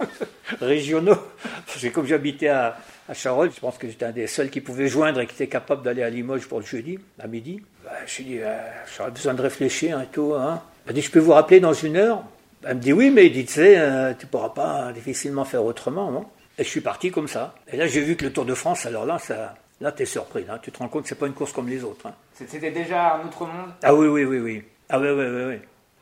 régionaux. 0.60 1.18
Parce 1.66 1.82
que 1.82 1.88
comme 1.88 2.06
j'habitais 2.06 2.48
à, 2.48 2.76
à 3.08 3.14
Charolles, 3.14 3.50
je 3.54 3.60
pense 3.60 3.78
que 3.78 3.88
j'étais 3.88 4.04
un 4.04 4.12
des 4.12 4.26
seuls 4.26 4.50
qui 4.50 4.60
pouvait 4.60 4.88
joindre 4.88 5.20
et 5.20 5.26
qui 5.26 5.34
était 5.34 5.46
capable 5.48 5.82
d'aller 5.82 6.02
à 6.02 6.10
Limoges 6.10 6.46
pour 6.46 6.60
le 6.60 6.66
jeudi, 6.66 6.98
à 7.18 7.26
midi. 7.26 7.62
Bah, 7.84 7.90
je 8.06 8.10
suis 8.12 8.24
dit, 8.24 8.38
euh, 8.40 8.56
j'aurais 8.96 9.10
besoin 9.10 9.34
de 9.34 9.42
réfléchir 9.42 10.00
et 10.00 10.06
tout. 10.06 10.34
Hein. 10.34 10.62
Elle 10.86 10.94
dit, 10.94 11.02
je 11.02 11.10
peux 11.10 11.18
vous 11.18 11.32
rappeler 11.32 11.60
dans 11.60 11.72
une 11.72 11.96
heure? 11.96 12.22
Elle 12.64 12.76
me 12.76 12.80
dit, 12.80 12.92
oui, 12.92 13.10
mais 13.10 13.26
il 13.26 13.32
dit, 13.32 13.46
tu 13.46 13.54
sais, 13.54 13.78
euh, 13.78 14.12
tu 14.18 14.26
pourras 14.26 14.50
pas 14.50 14.92
difficilement 14.92 15.44
faire 15.44 15.64
autrement. 15.64 16.10
Non 16.10 16.26
et 16.58 16.64
je 16.64 16.68
suis 16.68 16.80
parti 16.80 17.12
comme 17.12 17.28
ça. 17.28 17.54
Et 17.72 17.76
là, 17.76 17.86
j'ai 17.86 18.00
vu 18.00 18.16
que 18.16 18.24
le 18.24 18.32
Tour 18.32 18.44
de 18.44 18.54
France, 18.54 18.84
alors 18.84 19.06
là, 19.06 19.18
ça, 19.20 19.54
là, 19.80 19.92
t'es 19.92 20.04
surpris. 20.04 20.44
Tu 20.60 20.72
te 20.72 20.78
rends 20.78 20.88
compte 20.88 21.04
que 21.04 21.08
c'est 21.08 21.14
pas 21.14 21.28
une 21.28 21.32
course 21.32 21.52
comme 21.52 21.68
les 21.68 21.84
autres. 21.84 22.06
hein. 22.08 22.14
C'était 22.34 22.72
déjà 22.72 23.14
un 23.14 23.26
autre 23.26 23.46
monde? 23.46 23.70
Ah 23.84 23.94
oui, 23.94 24.08
oui, 24.08 24.24
oui, 24.24 24.38
oui. 24.38 24.64
Ah 24.88 24.98
oui, 24.98 25.08
oui, 25.08 25.24
oui, 25.24 25.42
oui. 25.50 25.58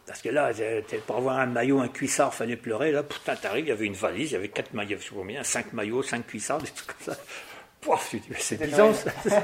Parce 0.06 0.22
que 0.22 0.28
là, 0.28 0.52
t'es- 0.54 0.98
pour 1.06 1.16
avoir 1.16 1.38
un 1.40 1.46
maillot, 1.46 1.80
un 1.80 1.88
cuissard, 1.88 2.32
fallait 2.32 2.56
pleurer. 2.56 2.92
Là, 2.92 3.02
putain, 3.02 3.34
t'arrives, 3.34 3.64
il 3.66 3.68
y 3.68 3.72
avait 3.72 3.86
une 3.86 3.94
valise, 3.94 4.30
il 4.30 4.34
y 4.34 4.36
avait 4.36 4.48
quatre 4.48 4.72
maillots, 4.72 4.98
je 4.98 5.04
sais 5.04 5.10
pas 5.10 5.16
combien, 5.16 5.42
cinq 5.42 5.72
maillots, 5.72 6.02
cinq 6.02 6.26
cuissards, 6.26 6.58
des 6.62 6.68
trucs 6.68 6.86
comme 6.96 7.14
ça. 7.14 7.20
Pouah, 7.80 7.98
je 8.12 8.16
me 8.16 8.22
dis, 8.22 8.28
mais 8.30 8.36
c'est 8.38 8.60
bizarre, 8.64 8.94
ça. 8.94 9.10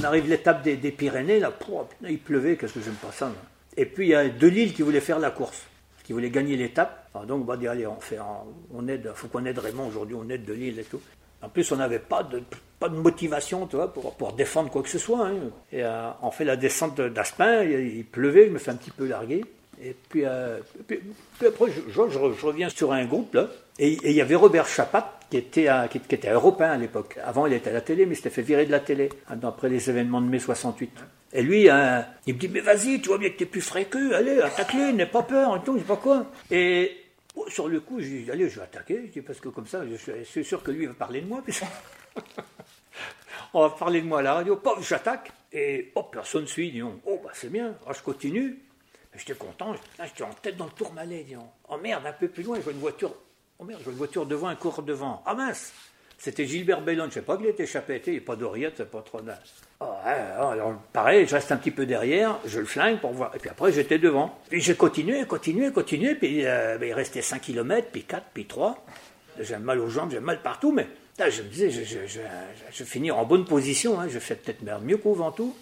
On 0.00 0.04
arrive 0.04 0.28
l'étape 0.28 0.62
des, 0.62 0.76
des 0.76 0.92
Pyrénées, 0.92 1.40
là, 1.40 1.50
putain, 1.50 1.86
il 2.08 2.18
pleuvait, 2.18 2.56
qu'est-ce 2.56 2.74
que 2.74 2.80
j'aime 2.80 2.94
pas 2.94 3.10
ça. 3.12 3.26
moi. 3.26 3.36
Et 3.76 3.84
puis 3.84 4.06
il 4.06 4.10
y 4.10 4.14
a 4.14 4.28
Delille 4.28 4.72
qui 4.72 4.82
voulait 4.82 5.00
faire 5.00 5.18
la 5.18 5.30
course, 5.30 5.62
qui 6.04 6.12
voulait 6.12 6.30
gagner 6.30 6.56
l'étape. 6.56 7.08
Donc, 7.26 7.42
on 7.42 7.44
va 7.44 7.56
dire, 7.56 7.72
allez, 7.72 7.86
on 7.86 7.98
fait, 8.00 8.16
un- 8.18 8.44
on 8.72 8.86
aide, 8.86 9.10
faut 9.14 9.26
qu'on 9.28 9.44
aide 9.44 9.58
Raymond 9.58 9.88
aujourd'hui, 9.88 10.14
on 10.18 10.28
aide 10.30 10.44
Delille 10.44 10.78
et 10.78 10.84
tout. 10.84 11.00
En 11.42 11.48
plus, 11.48 11.70
on 11.72 11.76
n'avait 11.76 11.98
pas 12.00 12.22
de, 12.22 12.42
pas 12.80 12.88
de 12.88 12.96
motivation, 12.96 13.66
tu 13.66 13.76
pour, 13.94 14.14
pour 14.14 14.32
défendre 14.32 14.70
quoi 14.70 14.82
que 14.82 14.88
ce 14.88 14.98
soit. 14.98 15.26
hein. 15.28 15.34
Et 15.72 15.84
euh, 15.84 16.08
on 16.22 16.30
fait 16.30 16.44
la 16.44 16.56
descente 16.56 16.96
de- 16.96 17.08
d'Aspin, 17.08 17.62
il, 17.62 18.04
pleuvait, 18.04 18.46
je 18.46 18.50
me 18.50 18.58
fais 18.58 18.70
un 18.70 18.76
petit 18.76 18.90
peu 18.90 19.06
larguer. 19.06 19.44
Et 19.80 19.94
puis, 20.08 20.22
euh, 20.24 20.58
après, 21.46 21.66
je, 21.70 22.44
reviens 22.46 22.68
sur 22.68 22.92
un 22.92 23.04
groupe, 23.04 23.38
et 23.78 23.92
il 24.02 24.12
y 24.12 24.20
avait 24.20 24.34
Robert 24.34 24.66
Chapat, 24.66 25.20
qui 25.30 25.36
était, 25.36 25.68
qui, 25.90 25.98
était 25.98 26.30
européen 26.30 26.72
à 26.72 26.76
l'époque. 26.76 27.16
Avant, 27.24 27.46
il 27.46 27.52
était 27.52 27.70
à 27.70 27.74
la 27.74 27.80
télé, 27.82 28.04
mais 28.04 28.14
il 28.14 28.16
s'était 28.16 28.30
fait 28.30 28.42
virer 28.42 28.66
de 28.66 28.72
la 28.72 28.80
télé, 28.80 29.08
hein, 29.28 29.36
après 29.44 29.68
les 29.68 29.88
événements 29.88 30.20
de 30.20 30.26
mai 30.26 30.40
68. 30.40 30.90
Et 31.34 31.42
lui, 31.42 31.68
hein, 31.70 32.04
il 32.26 32.34
me 32.34 32.38
dit, 32.40 32.48
mais 32.48 32.60
vas-y, 32.60 33.00
tu 33.00 33.08
vois 33.10 33.18
bien 33.18 33.28
que 33.30 33.36
t'es 33.36 33.44
plus 33.46 33.60
frais 33.60 33.84
qu'eux, 33.84 34.14
allez, 34.16 34.40
attaque-les, 34.40 34.92
n'aie 34.94 35.06
pas 35.06 35.22
peur, 35.22 35.56
et 35.56 35.60
tout, 35.64 35.74
je 35.74 35.80
sais 35.82 35.86
pas 35.86 35.96
quoi. 35.96 36.26
Sur 37.48 37.68
le 37.68 37.80
coup, 37.80 38.00
j'ai 38.00 38.22
dit, 38.24 38.30
allez, 38.30 38.48
je 38.48 38.56
vais 38.56 38.64
attaquer, 38.64 39.02
je 39.06 39.12
dis, 39.12 39.20
parce 39.22 39.40
que 39.40 39.48
comme 39.48 39.66
ça, 39.66 39.82
je 39.86 40.22
suis- 40.24 40.44
sûr 40.44 40.62
que 40.62 40.70
lui 40.70 40.86
va 40.86 40.94
parler 40.94 41.20
de 41.20 41.26
moi. 41.26 41.42
On 43.54 43.62
va 43.62 43.70
parler 43.70 44.02
de 44.02 44.06
moi 44.06 44.18
à 44.18 44.22
la 44.22 44.34
radio, 44.34 44.56
paf, 44.56 44.86
j'attaque, 44.86 45.32
et 45.52 45.90
oh, 45.94 46.02
personne 46.04 46.42
ne 46.42 46.46
suit, 46.46 46.70
disons, 46.70 47.00
oh, 47.06 47.20
bah 47.24 47.30
c'est 47.32 47.50
bien, 47.50 47.74
je 47.96 48.02
continue. 48.02 48.58
J'étais 49.14 49.34
content, 49.34 49.72
Putain, 49.72 50.04
j'étais 50.04 50.22
en 50.22 50.34
tête 50.34 50.56
dans 50.56 50.66
le 50.66 50.70
tourmalet, 50.72 51.24
disons. 51.24 51.48
Oh 51.68 51.76
merde, 51.78 52.06
un 52.06 52.12
peu 52.12 52.28
plus 52.28 52.42
loin, 52.42 52.56
je 52.56 52.60
vois 52.62 52.72
une 52.72 52.78
voiture, 52.78 53.14
oh 53.58 53.64
merde, 53.64 53.80
je 53.80 53.84
vois 53.84 53.92
une 53.92 53.98
voiture 53.98 54.26
devant, 54.26 54.48
un 54.48 54.54
cours 54.54 54.82
devant. 54.82 55.22
Ah 55.24 55.34
mince, 55.34 55.72
c'était 56.18 56.46
Gilbert 56.46 56.82
Bellon, 56.82 57.06
je 57.08 57.14
sais 57.14 57.22
pas 57.22 57.36
qu'il 57.36 57.46
était 57.46 57.64
échappé, 57.64 58.02
il 58.06 58.12
n'y 58.12 58.18
a 58.18 58.20
pas 58.22 58.36
d'oreillette, 58.36 58.74
c'est 58.76 58.90
pas 58.90 59.02
trop. 59.02 59.20
Oh, 59.20 59.30
alors 59.80 60.74
pareil, 60.92 61.26
je 61.26 61.34
reste 61.34 61.52
un 61.52 61.56
petit 61.56 61.70
peu 61.70 61.86
derrière, 61.86 62.38
je 62.44 62.58
le 62.58 62.66
flingue 62.66 62.98
pour 62.98 63.12
voir, 63.12 63.34
et 63.34 63.38
puis 63.38 63.50
après 63.50 63.72
j'étais 63.72 63.98
devant. 63.98 64.36
Puis 64.48 64.60
j'ai 64.60 64.74
continué, 64.74 65.24
continué, 65.24 65.70
continué, 65.70 66.14
puis 66.14 66.44
euh, 66.44 66.78
ben, 66.78 66.88
il 66.88 66.92
restait 66.92 67.22
5 67.22 67.40
km, 67.40 67.88
puis 67.92 68.02
4, 68.02 68.24
puis 68.34 68.46
3. 68.46 68.84
J'ai 69.40 69.56
mal 69.58 69.78
aux 69.78 69.88
jambes, 69.88 70.10
j'ai 70.10 70.20
mal 70.20 70.42
partout, 70.42 70.72
mais 70.72 70.86
là, 71.18 71.30
je 71.30 71.42
me 71.42 71.48
disais, 71.48 71.70
je, 71.70 71.84
je, 71.84 71.98
je, 72.06 73.10
en 73.12 73.24
bonne 73.24 73.44
position, 73.44 74.00
hein, 74.00 74.08
je 74.08 74.18
fais 74.18 74.34
peut-être 74.34 74.64
mieux 74.82 74.96
qu'au 74.96 75.14
Ventoux. 75.14 75.54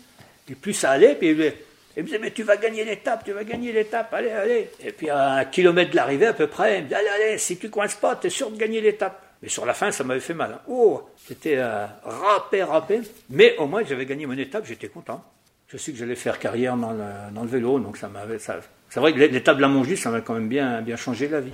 Puis 0.46 0.54
plus 0.54 0.72
ça 0.72 0.92
allait, 0.92 1.14
puis 1.14 1.30
il 1.30 1.36
me 1.36 1.52
il 1.96 2.02
me 2.02 2.06
disait, 2.08 2.18
mais 2.18 2.30
tu 2.30 2.42
vas 2.42 2.58
gagner 2.58 2.84
l'étape, 2.84 3.24
tu 3.24 3.32
vas 3.32 3.44
gagner 3.44 3.72
l'étape, 3.72 4.12
allez, 4.12 4.30
allez. 4.30 4.70
Et 4.84 4.92
puis 4.92 5.08
à 5.08 5.32
un 5.32 5.44
kilomètre 5.46 5.92
de 5.92 5.96
l'arrivée 5.96 6.26
à 6.26 6.34
peu 6.34 6.46
près, 6.46 6.78
il 6.78 6.84
me 6.84 6.88
dit, 6.88 6.94
allez, 6.94 7.08
allez, 7.08 7.38
si 7.38 7.56
tu 7.56 7.70
coinces 7.70 7.94
pas, 7.94 8.16
tu 8.16 8.26
es 8.26 8.30
sûr 8.30 8.50
de 8.50 8.58
gagner 8.58 8.82
l'étape. 8.82 9.25
Mais 9.42 9.48
sur 9.48 9.66
la 9.66 9.74
fin, 9.74 9.90
ça 9.90 10.04
m'avait 10.04 10.20
fait 10.20 10.34
mal. 10.34 10.52
hein. 10.52 10.60
Oh, 10.68 11.08
c'était 11.16 11.56
euh, 11.56 11.86
râpé, 12.02 12.62
râpé. 12.62 13.00
Mais 13.30 13.56
au 13.58 13.66
moins, 13.66 13.82
j'avais 13.84 14.06
gagné 14.06 14.26
mon 14.26 14.36
étape, 14.36 14.64
j'étais 14.66 14.88
content. 14.88 15.22
Je 15.68 15.76
sais 15.76 15.92
que 15.92 15.98
j'allais 15.98 16.14
faire 16.14 16.38
carrière 16.38 16.76
dans 16.76 16.92
le, 16.92 17.48
vélo, 17.48 17.80
donc 17.80 17.96
ça 17.96 18.08
m'avait. 18.08 18.38
C'est 18.38 19.00
vrai 19.00 19.12
que 19.12 19.18
l'étape 19.18 19.56
de 19.56 19.62
la 19.62 19.96
ça 19.96 20.10
m'a 20.10 20.20
quand 20.20 20.34
même 20.34 20.48
bien, 20.48 20.80
bien 20.80 20.96
changé 20.96 21.28
la 21.28 21.40
vie. 21.40 21.52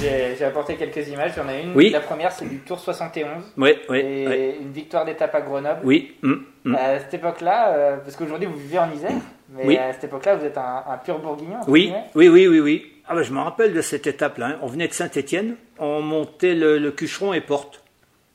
J'ai 0.00 0.44
apporté 0.44 0.76
quelques 0.76 1.06
images, 1.08 1.32
j'en 1.36 1.48
ai 1.48 1.62
une. 1.62 1.74
Oui. 1.74 1.90
La 1.90 2.00
première, 2.00 2.32
c'est 2.32 2.48
du 2.48 2.58
Tour 2.60 2.78
71. 2.80 3.28
Oui, 3.56 3.74
oui, 3.88 3.98
et 3.98 4.26
oui. 4.28 4.54
une 4.62 4.72
victoire 4.72 5.04
d'étape 5.04 5.34
à 5.34 5.40
Grenoble. 5.42 5.80
Oui, 5.84 6.14
hum, 6.22 6.44
hum. 6.64 6.74
À 6.74 6.98
cette 7.00 7.14
époque-là, 7.14 7.72
euh, 7.74 7.96
parce 7.98 8.16
qu'aujourd'hui 8.16 8.46
vous 8.48 8.56
vivez 8.56 8.78
en 8.78 8.90
Isère, 8.92 9.12
mais 9.54 9.66
Oui. 9.66 9.76
à 9.76 9.92
cette 9.92 10.04
époque-là 10.04 10.36
vous 10.36 10.44
êtes 10.46 10.56
un, 10.58 10.84
un 10.88 10.96
pur 10.96 11.18
bourguignon. 11.18 11.58
Oui, 11.68 11.92
oui, 12.14 12.28
oui, 12.28 12.46
oui, 12.48 12.60
oui. 12.60 12.92
Ah 13.06 13.14
ben, 13.14 13.22
je 13.22 13.32
me 13.32 13.40
rappelle 13.40 13.74
de 13.74 13.80
cette 13.82 14.06
étape-là. 14.06 14.46
hein. 14.46 14.58
On 14.62 14.66
venait 14.68 14.88
de 14.88 14.92
Saint-Étienne, 14.92 15.56
on 15.78 16.00
montait 16.00 16.54
le, 16.54 16.78
le 16.78 16.90
Cucheron 16.92 17.32
et 17.34 17.40
Porte. 17.40 17.82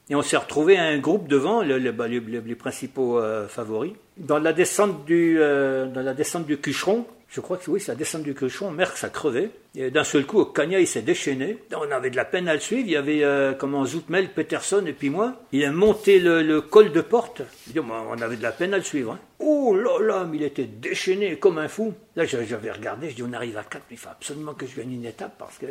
Et 0.09 0.15
on 0.15 0.21
s'est 0.21 0.37
retrouvé 0.37 0.77
un 0.77 0.99
groupe 0.99 1.27
devant, 1.27 1.63
le- 1.63 1.79
le- 1.79 1.91
bah, 1.91 2.07
les, 2.07 2.19
principaux 2.55 3.17
euh, 3.17 3.47
favoris. 3.47 3.93
Dans 4.17 4.37
la 4.37 4.53
descente 4.53 5.03
du, 5.05 5.37
euh, 5.39 5.87
dans 5.87 6.01
la 6.03 6.13
descente 6.13 6.45
du 6.45 6.57
Cucheron, 6.57 7.05
je 7.29 7.41
crois 7.41 7.57
que 7.57 7.69
oui, 7.69 7.79
c'est 7.79 7.91
la 7.91 7.95
descente 7.95 8.23
du 8.23 8.33
Cucheron, 8.33 8.71
Merckx 8.71 9.03
a 9.03 9.09
crevé. 9.09 9.49
Et 9.75 9.91
d'un 9.91 10.03
seul 10.05 10.25
coup, 10.25 10.45
Cagna, 10.45 10.79
il 10.79 10.87
s'est 10.87 11.01
déchaîné. 11.01 11.57
On 11.75 11.91
avait 11.91 12.09
de 12.09 12.15
la 12.15 12.23
peine 12.23 12.47
à 12.47 12.53
le 12.53 12.59
suivre. 12.61 12.83
Il 12.87 12.91
y 12.91 12.95
avait 12.95 13.23
euh, 13.23 13.53
comment 13.53 13.85
Zoutmel, 13.85 14.29
Peterson 14.29 14.83
et 14.85 14.93
puis 14.93 15.09
moi. 15.09 15.33
Il 15.51 15.65
a 15.65 15.71
monté 15.71 16.19
le, 16.19 16.61
col 16.61 16.91
de 16.91 17.01
porte. 17.01 17.41
On 17.75 18.21
avait 18.21 18.37
de 18.37 18.43
la 18.43 18.51
peine 18.53 18.73
à 18.73 18.77
le 18.77 18.83
suivre. 18.83 19.13
hein. 19.13 19.19
Oh 19.39 19.75
là 19.75 19.99
là, 19.99 20.23
mais 20.23 20.37
il 20.37 20.43
était 20.43 20.63
déchaîné 20.65 21.37
comme 21.37 21.57
un 21.57 21.67
fou. 21.67 21.93
Là, 22.15 22.25
j'avais 22.25 22.71
regardé, 22.71 23.09
je 23.09 23.15
dis, 23.15 23.23
on 23.23 23.33
arrive 23.33 23.57
à 23.57 23.63
4, 23.63 23.83
il 23.91 23.97
faut 23.97 24.09
absolument 24.09 24.53
que 24.53 24.65
je 24.65 24.75
gagne 24.77 24.93
une 24.93 25.05
étape 25.05 25.35
parce 25.37 25.57
que 25.57 25.65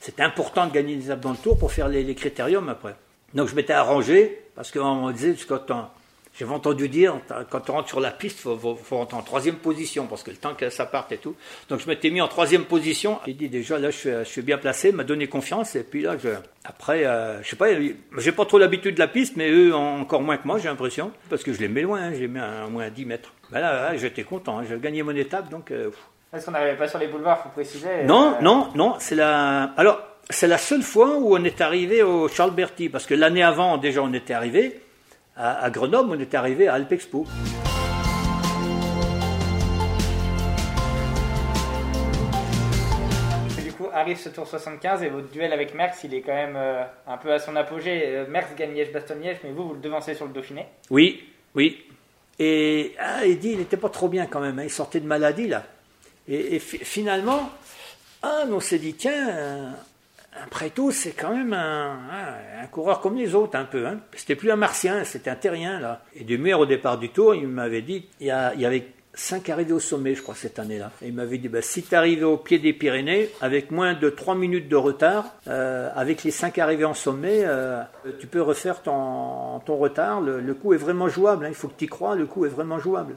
c'est 0.00 0.18
important 0.20 0.66
de 0.66 0.72
gagner 0.72 0.94
une 0.94 1.02
étape 1.02 1.20
dans 1.20 1.30
le 1.30 1.36
tour 1.36 1.56
pour 1.56 1.70
faire 1.72 1.88
les, 1.88 2.14
critériums 2.16 2.68
après. 2.68 2.96
Donc 3.34 3.48
je 3.48 3.54
m'étais 3.54 3.72
arrangé 3.72 4.40
parce 4.56 4.72
qu'on 4.72 5.10
disait, 5.12 5.36
quand 5.48 5.70
on- 5.70 5.84
j'avais 6.38 6.52
entendu 6.52 6.88
dire, 6.88 7.14
quand 7.50 7.70
on 7.70 7.74
rentre 7.74 7.88
sur 7.88 8.00
la 8.00 8.10
piste, 8.10 8.38
il 8.38 8.42
faut, 8.42 8.56
faut, 8.58 8.74
faut 8.76 8.96
rentrer 8.96 9.16
en 9.16 9.22
troisième 9.22 9.56
position 9.56 10.06
parce 10.06 10.22
que 10.22 10.30
le 10.30 10.36
temps 10.36 10.54
que 10.54 10.68
ça 10.68 10.84
parte 10.86 11.12
et 11.12 11.18
tout. 11.18 11.34
Donc 11.68 11.80
je 11.80 11.86
m'étais 11.86 12.10
mis 12.10 12.20
en 12.20 12.28
troisième 12.28 12.64
position. 12.64 13.18
J'ai 13.26 13.34
dit 13.34 13.48
déjà 13.48 13.78
là, 13.78 13.90
je 13.90 13.96
suis, 13.96 14.10
je 14.10 14.24
suis 14.24 14.42
bien 14.42 14.58
placé, 14.58 14.90
m'a 14.92 15.04
donné 15.04 15.26
confiance 15.28 15.76
et 15.76 15.84
puis 15.84 16.02
là, 16.02 16.16
je, 16.22 16.30
après, 16.64 17.04
euh, 17.06 17.42
je 17.42 17.48
sais 17.50 17.56
pas, 17.56 17.68
j'ai 18.18 18.32
pas 18.32 18.44
trop 18.46 18.58
l'habitude 18.58 18.94
de 18.94 19.00
la 19.00 19.08
piste, 19.08 19.36
mais 19.36 19.50
eux 19.50 19.74
en- 19.74 20.00
encore 20.00 20.22
moins 20.22 20.36
que 20.36 20.46
moi, 20.46 20.58
j'ai 20.58 20.68
l'impression, 20.68 21.12
parce 21.30 21.42
que 21.42 21.52
je 21.52 21.60
les 21.60 21.68
mets 21.68 21.82
loin, 21.82 22.00
hein, 22.02 22.12
je 22.14 22.20
les 22.20 22.28
mets 22.28 22.40
à, 22.40 22.66
moins 22.68 22.84
à 22.84 22.90
10 22.90 23.04
mètres. 23.06 23.32
Ben 23.50 23.60
là, 23.60 23.90
là, 23.92 23.96
j'étais 23.96 24.24
content, 24.24 24.58
hein, 24.58 24.64
j'ai 24.68 24.76
gagné 24.78 25.02
mon 25.02 25.14
étape, 25.14 25.48
donc. 25.50 25.70
euh. 25.70 25.90
Parce 26.30 26.44
qu'on 26.44 26.50
n'arrivait 26.50 26.76
pas 26.76 26.88
sur 26.88 26.98
les 26.98 27.06
boulevards, 27.06 27.42
faut 27.44 27.50
préciser. 27.50 28.02
Non, 28.06 28.34
Euh, 28.38 28.42
non, 28.42 28.68
non, 28.74 28.96
c'est 28.98 29.14
la. 29.14 29.72
Alors, 29.76 30.00
c'est 30.30 30.48
la 30.48 30.58
seule 30.58 30.82
fois 30.82 31.16
où 31.18 31.36
on 31.36 31.44
est 31.44 31.60
arrivé 31.60 32.02
au 32.02 32.26
Charles 32.28 32.50
Berty, 32.54 32.88
parce 32.88 33.06
que 33.06 33.14
l'année 33.14 33.42
avant, 33.44 33.76
déjà, 33.78 34.02
on 34.02 34.12
était 34.14 34.32
arrivé 34.34 34.80
à, 35.36 35.64
à 35.64 35.70
Grenoble, 35.70 36.10
on 36.12 36.20
était 36.20 36.36
arrivé 36.36 36.68
à 36.68 36.74
Alpexpo. 36.74 37.26
Et 43.58 43.62
Du 43.62 43.72
coup, 43.72 43.86
arrive 43.92 44.18
ce 44.18 44.28
tour 44.28 44.46
75 44.46 45.02
et 45.02 45.08
votre 45.08 45.30
duel 45.30 45.52
avec 45.52 45.74
Merckx, 45.74 46.04
il 46.04 46.14
est 46.14 46.20
quand 46.20 46.34
même 46.34 46.56
euh, 46.56 46.82
un 47.06 47.16
peu 47.16 47.32
à 47.32 47.38
son 47.38 47.56
apogée. 47.56 48.02
Euh, 48.04 48.26
Merckx 48.28 48.54
gagne 48.56 48.72
Liège-Bastogne-Liège, 48.74 49.38
mais 49.44 49.50
vous, 49.52 49.68
vous 49.68 49.74
le 49.74 49.80
devancez 49.80 50.14
sur 50.14 50.26
le 50.26 50.32
Dauphiné. 50.32 50.66
Oui, 50.90 51.24
oui. 51.54 51.84
Et 52.38 52.94
ah, 52.98 53.24
il 53.24 53.38
dit, 53.38 53.50
il 53.52 53.58
n'était 53.58 53.76
pas 53.76 53.88
trop 53.88 54.08
bien 54.08 54.26
quand 54.26 54.40
même, 54.40 54.58
hein, 54.58 54.64
il 54.64 54.70
sortait 54.70 54.98
de 55.00 55.06
maladie 55.06 55.46
là. 55.48 55.62
Et, 56.26 56.56
et 56.56 56.58
fi- 56.58 56.78
finalement, 56.78 57.50
ah, 58.22 58.42
on 58.50 58.58
s'est 58.60 58.78
dit, 58.78 58.94
tiens, 58.94 59.72
après 60.42 60.70
tout, 60.70 60.90
c'est 60.90 61.12
quand 61.12 61.34
même 61.34 61.52
un, 61.52 62.66
coureur 62.70 63.00
comme 63.00 63.16
les 63.16 63.34
autres 63.34 63.56
un 63.56 63.64
peu. 63.64 63.86
Hein. 63.86 63.98
C'était 64.16 64.34
plus 64.34 64.50
un 64.50 64.56
martien, 64.56 65.04
c'était 65.04 65.30
un 65.30 65.36
terrien 65.36 65.78
là. 65.78 66.02
Et 66.14 66.24
Dumuer, 66.24 66.54
au 66.54 66.66
départ 66.66 66.98
du 66.98 67.10
tour, 67.10 67.34
il 67.34 67.46
m'avait 67.46 67.82
dit, 67.82 68.06
il 68.20 68.26
y, 68.26 68.30
avait 68.30 68.88
cinq 69.12 69.48
arrivées 69.48 69.72
au 69.72 69.80
sommet, 69.80 70.14
je 70.14 70.22
crois, 70.22 70.34
cette 70.34 70.58
année-là. 70.58 70.90
Et 71.02 71.08
il 71.08 71.14
m'avait 71.14 71.38
dit, 71.38 71.48
bah, 71.48 71.62
si 71.62 71.82
tu 71.82 71.94
arrivé 71.94 72.24
au 72.24 72.36
pied 72.36 72.58
des 72.58 72.72
Pyrénées, 72.72 73.30
avec 73.40 73.70
moins 73.70 73.94
de 73.94 74.10
trois 74.10 74.34
minutes 74.34 74.68
de 74.68 74.76
retard, 74.76 75.26
euh, 75.46 75.90
avec 75.94 76.24
les 76.24 76.30
cinq 76.30 76.58
arrivées 76.58 76.84
en 76.84 76.94
sommet, 76.94 77.42
euh, 77.44 77.82
tu 78.18 78.26
peux 78.26 78.42
refaire 78.42 78.82
ton, 78.82 79.60
retard. 79.68 80.20
Le, 80.20 80.40
le 80.40 80.54
coup 80.54 80.74
est 80.74 80.78
vraiment 80.78 81.08
jouable, 81.08 81.44
hein. 81.44 81.50
il 81.50 81.54
faut 81.54 81.68
que 81.68 81.78
tu 81.78 81.84
y 81.84 81.88
crois, 81.88 82.16
le 82.16 82.26
coup 82.26 82.44
est 82.44 82.50
vraiment 82.50 82.78
jouable. 82.78 83.14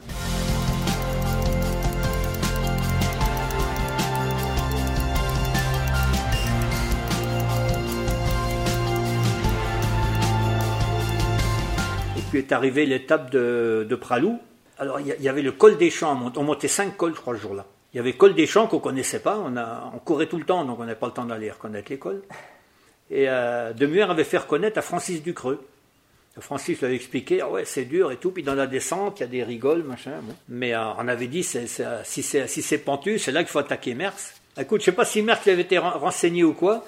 Est 12.48 12.52
arrivée 12.52 12.86
l'étape 12.86 13.30
de, 13.30 13.86
de 13.88 13.94
Pralou. 13.96 14.38
Alors 14.78 15.00
il 15.00 15.06
y, 15.06 15.28
avait 15.28 15.42
le 15.42 15.52
col 15.52 15.76
des 15.76 15.90
champs, 15.90 16.12
on 16.12 16.16
mont- 16.16 16.32
on 16.36 16.42
montait 16.44 16.68
cinq 16.68 16.96
cols, 16.96 17.14
je 17.14 17.20
crois, 17.20 17.32
le 17.34 17.38
jour-là. 17.40 17.66
Il 17.92 17.96
y 17.96 18.00
avait 18.00 18.12
col 18.12 18.34
des 18.34 18.46
champs 18.46 18.66
qu'on 18.66 18.78
connaissait 18.78 19.18
pas, 19.20 19.38
on, 19.44 19.56
a, 19.56 19.90
on 19.94 19.98
courait 19.98 20.26
tout 20.26 20.36
le 20.38 20.44
temps, 20.44 20.64
donc 20.64 20.78
on 20.78 20.84
n'avait 20.84 20.94
pas 20.98 21.06
le 21.06 21.12
temps 21.12 21.24
d'aller 21.24 21.50
reconnaître 21.50 21.90
les 21.90 21.98
cols. 21.98 22.22
Et 23.10 23.28
euh, 23.28 23.72
Demuer 23.72 24.02
avait 24.02 24.24
fait 24.24 24.38
reconnaître 24.38 24.78
à 24.78 24.82
Francis 24.82 25.22
Ducreux. 25.22 25.66
Francis 26.40 26.78
lui 26.78 26.86
avait 26.86 26.94
expliqué, 26.94 27.40
ah 27.40 27.48
ouais, 27.50 27.64
c'est 27.64 27.86
dur 27.86 28.12
et 28.12 28.16
tout, 28.16 28.30
puis 28.30 28.44
dans 28.44 28.54
la 28.54 28.68
descente, 28.68 29.18
il 29.18 29.22
y 29.22 29.24
a 29.24 29.28
des 29.28 29.42
rigoles, 29.42 29.82
machin. 29.82 30.12
Mais 30.48 30.72
euh, 30.74 30.92
on 30.98 31.08
avait 31.08 31.26
dit, 31.26 31.42
si 31.42 31.66
c'est 31.66 32.46
si 32.46 32.78
pentu, 32.78 33.18
c'est 33.18 33.32
là 33.32 33.42
qu'il 33.42 33.50
faut 33.50 33.58
attaquer 33.58 33.94
Merckx. 33.94 34.34
Écoute, 34.60 34.80
je 34.80 34.84
sais 34.86 34.92
pas 34.92 35.04
si 35.04 35.22
Merckx 35.22 35.50
avait 35.50 35.62
été 35.62 35.78
ren- 35.78 35.98
renseigné 35.98 36.44
ou 36.44 36.52
quoi, 36.52 36.84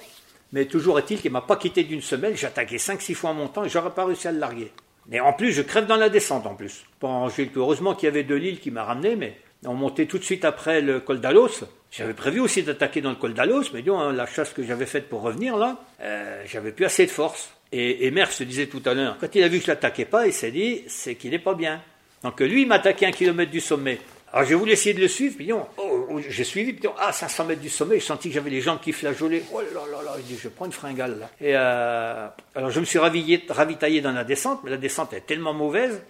mais 0.53 0.67
toujours 0.67 0.99
est-il 1.01 1.21
qu'il 1.21 1.33
m'a 1.33 1.41
pas 1.41 1.57
quitté 1.57 1.83
d'une 1.83 2.03
semaine. 2.03 2.37
J'ai 2.37 2.47
attaqué 2.47 2.77
5-6 2.77 3.15
fois 3.15 3.31
en 3.31 3.35
montant 3.35 3.65
et 3.65 3.69
j'aurais 3.69 3.91
pas 3.91 4.05
réussi 4.05 4.29
à 4.29 4.33
le 4.33 4.39
larguer. 4.39 4.71
Et 5.13 5.21
en 5.21 5.33
plus, 5.33 5.53
je 5.53 5.63
crève 5.63 5.87
dans 5.87 5.97
la 5.97 6.09
descente 6.09 6.47
en 6.47 6.55
plus. 6.55 6.85
Bon, 7.01 7.29
j'ai- 7.29 7.51
heureusement 7.57 7.95
qu'il 7.95 8.07
y 8.07 8.09
avait 8.09 8.23
de 8.25 8.35
l'île 8.35 8.61
qui 8.61 8.71
m'a 8.71 8.85
ramené, 8.85 9.17
mais 9.17 9.37
on 9.65 9.75
montait 9.75 10.07
tout 10.07 10.19
de 10.19 10.25
suite 10.25 10.45
après 10.45 10.81
le 10.81 11.01
col 11.01 11.21
d'Alos. 11.21 11.65
J'avais 11.91 12.15
prévu 12.15 12.39
aussi 12.41 12.63
d'attaquer 12.63 13.01
dans 13.01 13.11
le 13.11 13.17
col 13.17 13.35
d'Alos, 13.35 13.65
mais 13.75 13.83
disons, 13.83 13.99
hein, 13.99 14.13
la 14.13 14.27
chasse 14.27 14.53
que 14.53 14.63
j'avais 14.63 14.87
faite 14.87 15.09
pour 15.09 15.23
revenir 15.23 15.57
là, 15.57 15.79
euh, 16.01 16.43
j'avais 16.47 16.71
plus 16.73 16.85
assez 16.85 17.07
de 17.07 17.11
force. 17.11 17.53
Et, 17.73 18.07
et 18.07 18.27
se 18.27 18.45
disait 18.45 18.67
tout 18.67 18.83
à 18.85 18.95
l'heure, 18.95 19.17
quand 19.21 19.35
il 19.35 19.43
a 19.43 19.49
vu 19.49 19.59
que 19.59 19.65
je 19.65 19.71
l'attaquais 19.71 20.05
pas, 20.05 20.27
il 20.27 20.33
s'est 20.33 20.51
dit, 20.51 20.83
c'est 20.89 21.15
qu'il 21.15 21.31
n'est 21.31 21.39
pas 21.39 21.55
bien. 21.55 21.81
Donc 22.23 22.41
lui, 22.41 22.63
il 22.63 22.69
m'a 22.69 22.77
attaqué 22.77 23.07
un 23.07 23.13
kilomètre 23.13 23.51
du 23.51 23.61
sommet. 23.61 23.99
Alors 24.33 24.47
j'ai 24.47 24.55
voulu 24.55 24.73
essayer 24.73 24.95
de 24.95 25.01
le 25.01 25.09
suivre, 25.09 25.35
puis 25.37 25.47
disons, 25.47 25.67
oh, 25.77 26.07
oh, 26.11 26.21
j'ai 26.21 26.45
suivi, 26.45 26.73
puis 26.73 26.83
disons, 26.83 26.95
ah, 26.99 27.13
500 27.13 27.47
mètres 27.47 27.61
du 27.61 27.69
sommet, 27.69 27.97
j'ai 27.99 28.07
senti 28.07 28.29
que 28.29 28.35
j'avais 28.35 28.51
les 28.51 28.61
jambes 28.61 28.79
qui 28.81 28.93
flageolaient. 28.93 29.43
Oh 29.53 29.61
là 29.61 29.81
là 29.91 30.03
là, 30.05 30.15
je 30.19 30.23
dis, 30.23 30.39
je 30.41 30.49
prends 30.49 30.67
une 30.67 30.73
fringale 30.73 31.19
là. 31.19 31.31
Et 31.41 31.57
euh, 31.57 32.29
alors 32.55 32.71
je 32.71 32.79
me 32.81 32.85
suis 32.85 32.99
ravillé- 32.99 33.43
ravitaillé 33.49 34.01
dans 34.01 34.13
la 34.13 34.23
descente, 34.25 34.61
mais 34.63 34.71
la 34.71 34.77
descente 34.77 35.13
est 35.15 35.23
tellement 35.27 35.53
mauvaise, 35.53 36.01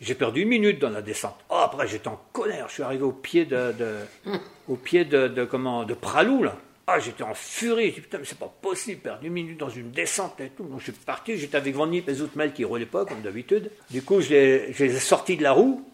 j'ai 0.00 0.14
perdu 0.14 0.42
une 0.42 0.48
minute 0.48 0.78
dans 0.78 0.88
la 0.90 1.02
descente. 1.02 1.36
Oh, 1.50 1.60
après 1.62 1.86
j'étais 1.86 2.08
en 2.08 2.18
colère, 2.32 2.66
je 2.68 2.74
suis 2.74 2.82
arrivé 2.82 3.02
au 3.02 3.12
pied 3.12 3.44
de, 3.44 3.72
de- 3.72 4.32
au 4.68 4.76
pied 4.76 5.04
de, 5.04 5.28
de 5.28 5.44
comment, 5.44 5.84
de 5.84 5.92
Pralou 5.94 6.42
là. 6.44 6.56
Ah, 6.88 7.00
j'étais 7.00 7.24
en 7.24 7.34
furie, 7.34 7.90
je 7.90 7.94
dis 7.96 8.00
putain, 8.00 8.18
mais 8.18 8.24
c'est 8.24 8.38
pas 8.38 8.52
possible, 8.62 9.00
perdre 9.00 9.24
une 9.24 9.32
minute 9.32 9.58
dans 9.58 9.68
une 9.68 9.90
descente 9.90 10.40
et 10.40 10.50
tout. 10.50 10.62
Donc 10.64 10.78
je 10.78 10.84
suis 10.84 10.92
parti, 10.92 11.36
j'étais 11.36 11.56
avec 11.56 11.74
Van 11.74 11.88
Nip 11.88 12.08
et 12.08 12.14
Zoutmel 12.14 12.52
qui 12.52 12.64
roulaient 12.64 12.86
pas, 12.86 13.04
comme 13.04 13.20
d'habitude. 13.22 13.70
Du 13.90 14.02
coup, 14.02 14.20
je 14.20 14.30
les, 14.30 14.72
je 14.72 14.84
les 14.84 14.96
ai 14.96 15.00
sortis 15.00 15.36
de 15.36 15.42
la 15.42 15.50
roue. 15.52 15.84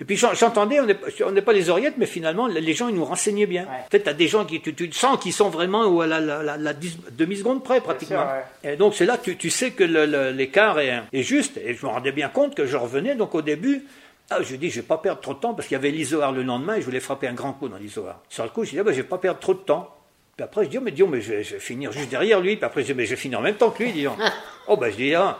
Et 0.00 0.04
puis 0.04 0.16
j'en- 0.16 0.34
j'entendais, 0.34 0.80
on 0.80 0.86
n'est 0.86 1.42
pas- 1.42 1.52
les 1.52 1.70
oreillettes, 1.70 1.94
mais 1.98 2.06
finalement, 2.06 2.46
les 2.46 2.72
gens, 2.74 2.88
ils 2.88 2.94
nous 2.94 3.04
renseignaient 3.04 3.46
bien. 3.46 3.62
Ouais. 3.64 3.84
Peut-être 3.90 4.04
t'as 4.04 4.12
des 4.14 4.26
gens 4.28 4.44
qui, 4.44 4.60
tu, 4.60 4.74
tu 4.74 4.90
sens, 4.92 5.18
qui 5.22 5.30
sont 5.32 5.48
vraiment 5.48 6.00
à 6.00 6.06
la, 6.06 6.18
la, 6.20 6.42
la- 6.42 6.56
la 6.56 6.72
dix- 6.72 6.98
demi-seconde 7.12 7.62
près, 7.62 7.80
pratiquement. 7.80 8.26
sûr, 8.62 8.70
Et 8.70 8.76
donc 8.76 8.94
c'est 8.94 9.06
là 9.06 9.16
que 9.16 9.24
tu, 9.24 9.36
tu 9.36 9.50
sais 9.50 9.70
que 9.72 9.84
l'écart 10.32 10.78
est, 10.80 11.02
est 11.12 11.22
juste. 11.22 11.56
Et 11.58 11.74
je 11.74 11.86
me 11.86 11.90
rendais 11.90 12.12
bien 12.12 12.28
compte 12.28 12.54
que 12.54 12.66
je 12.66 12.76
revenais, 12.76 13.14
donc 13.14 13.34
au 13.34 13.42
début, 13.42 13.84
ah, 14.30 14.38
je 14.42 14.56
dis, 14.56 14.70
je 14.70 14.76
vais 14.76 14.86
pas 14.86 14.98
perdre 14.98 15.20
trop 15.20 15.34
de 15.34 15.38
temps, 15.40 15.52
parce 15.54 15.68
qu'il 15.68 15.74
y 15.74 15.78
avait 15.78 15.90
l'Isoar 15.90 16.32
le 16.32 16.42
lendemain, 16.42 16.76
et 16.76 16.80
je 16.80 16.86
voulais 16.86 17.00
frapper 17.00 17.28
un 17.28 17.34
grand 17.34 17.52
coup 17.52 17.68
dans 17.68 17.76
l'Isoar. 17.76 18.20
Sur 18.28 18.44
le 18.44 18.50
coup, 18.50 18.64
je 18.64 18.70
dis, 18.70 18.78
ah, 18.80 18.82
ben, 18.82 18.92
je 18.92 18.96
vais 19.02 19.06
pas 19.06 19.18
perdre 19.18 19.40
trop 19.40 19.52
de 19.54 19.58
temps. 19.60 19.94
Puis 20.36 20.44
après, 20.44 20.64
je 20.64 20.70
dis, 20.70 20.78
oh, 20.78 20.80
mais 20.82 20.90
dis, 20.90 21.02
oh, 21.02 21.06
mais 21.06 21.20
je 21.20 21.32
vais, 21.34 21.44
je 21.44 21.54
vais 21.54 21.60
finir 21.60 21.92
juste 21.92 22.08
derrière 22.08 22.40
lui. 22.40 22.56
Puis 22.56 22.64
après, 22.64 22.80
je 22.80 22.86
dis, 22.86 22.94
mais 22.94 23.04
je 23.04 23.10
vais 23.10 23.16
finir 23.16 23.38
en 23.40 23.42
même 23.42 23.56
temps 23.56 23.70
que 23.70 23.82
lui, 23.82 23.92
disons. 23.92 24.16
oh, 24.68 24.76
ben, 24.78 24.90
je 24.90 24.96
dis, 24.96 25.14
ah, 25.14 25.38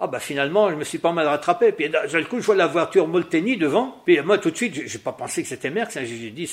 ah, 0.00 0.06
bah 0.06 0.18
finalement, 0.18 0.70
je 0.70 0.74
me 0.76 0.84
suis 0.84 0.98
pas 0.98 1.12
mal 1.12 1.26
rattrapé. 1.26 1.72
Puis 1.72 1.88
d'un 1.90 2.08
seul 2.08 2.26
coup, 2.26 2.40
je 2.40 2.46
vois 2.46 2.54
la 2.56 2.66
voiture 2.66 3.06
Molteni 3.06 3.56
devant. 3.56 3.96
Puis 4.04 4.20
moi, 4.22 4.38
tout 4.38 4.50
de 4.50 4.56
suite, 4.56 4.74
j'ai 4.86 4.98
pas 4.98 5.12
pensé 5.12 5.42
que 5.42 5.48
c'était 5.48 5.70
Merckx. 5.70 5.96
hein. 5.98 6.04
J'ai 6.04 6.30
dit, 6.30 6.44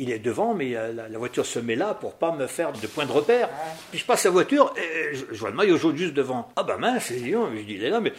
il 0.00 0.10
est 0.10 0.18
devant, 0.18 0.54
mais 0.54 0.74
euh, 0.74 0.92
la, 0.92 1.08
la 1.08 1.18
voiture 1.18 1.44
se 1.44 1.58
met 1.58 1.76
là 1.76 1.94
pour 1.94 2.14
pas 2.14 2.32
me 2.32 2.46
faire 2.46 2.72
de 2.72 2.86
point 2.86 3.06
de 3.06 3.12
repère. 3.12 3.48
Puis 3.90 4.00
je 4.00 4.04
passe 4.04 4.24
la 4.24 4.30
voiture 4.30 4.72
et 4.76 5.14
je, 5.14 5.24
je 5.30 5.38
vois 5.38 5.50
le 5.50 5.56
maillot 5.56 5.76
jaune 5.76 5.96
juste 5.96 6.14
devant. 6.14 6.48
Ah 6.56 6.62
bah 6.62 6.76
mince, 6.78 7.08
je 7.10 7.14
dis, 7.14 7.34
il 7.68 7.84
est 7.84 7.90
là, 7.90 8.00
mais 8.00 8.12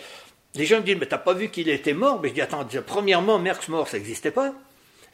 les 0.53 0.65
gens 0.65 0.77
me 0.77 0.83
disent, 0.83 0.97
mais 0.99 1.05
t'as 1.07 1.17
pas 1.17 1.33
vu 1.33 1.49
qu'il 1.49 1.67
était 1.69 1.93
mort? 1.93 2.19
Mais 2.21 2.29
je 2.29 2.35
dis, 2.35 2.41
attends, 2.41 2.65
premièrement, 2.85 3.39
Merckx 3.39 3.67
mort, 3.69 3.87
ça 3.87 3.97
n'existait 3.97 4.31
pas. 4.31 4.53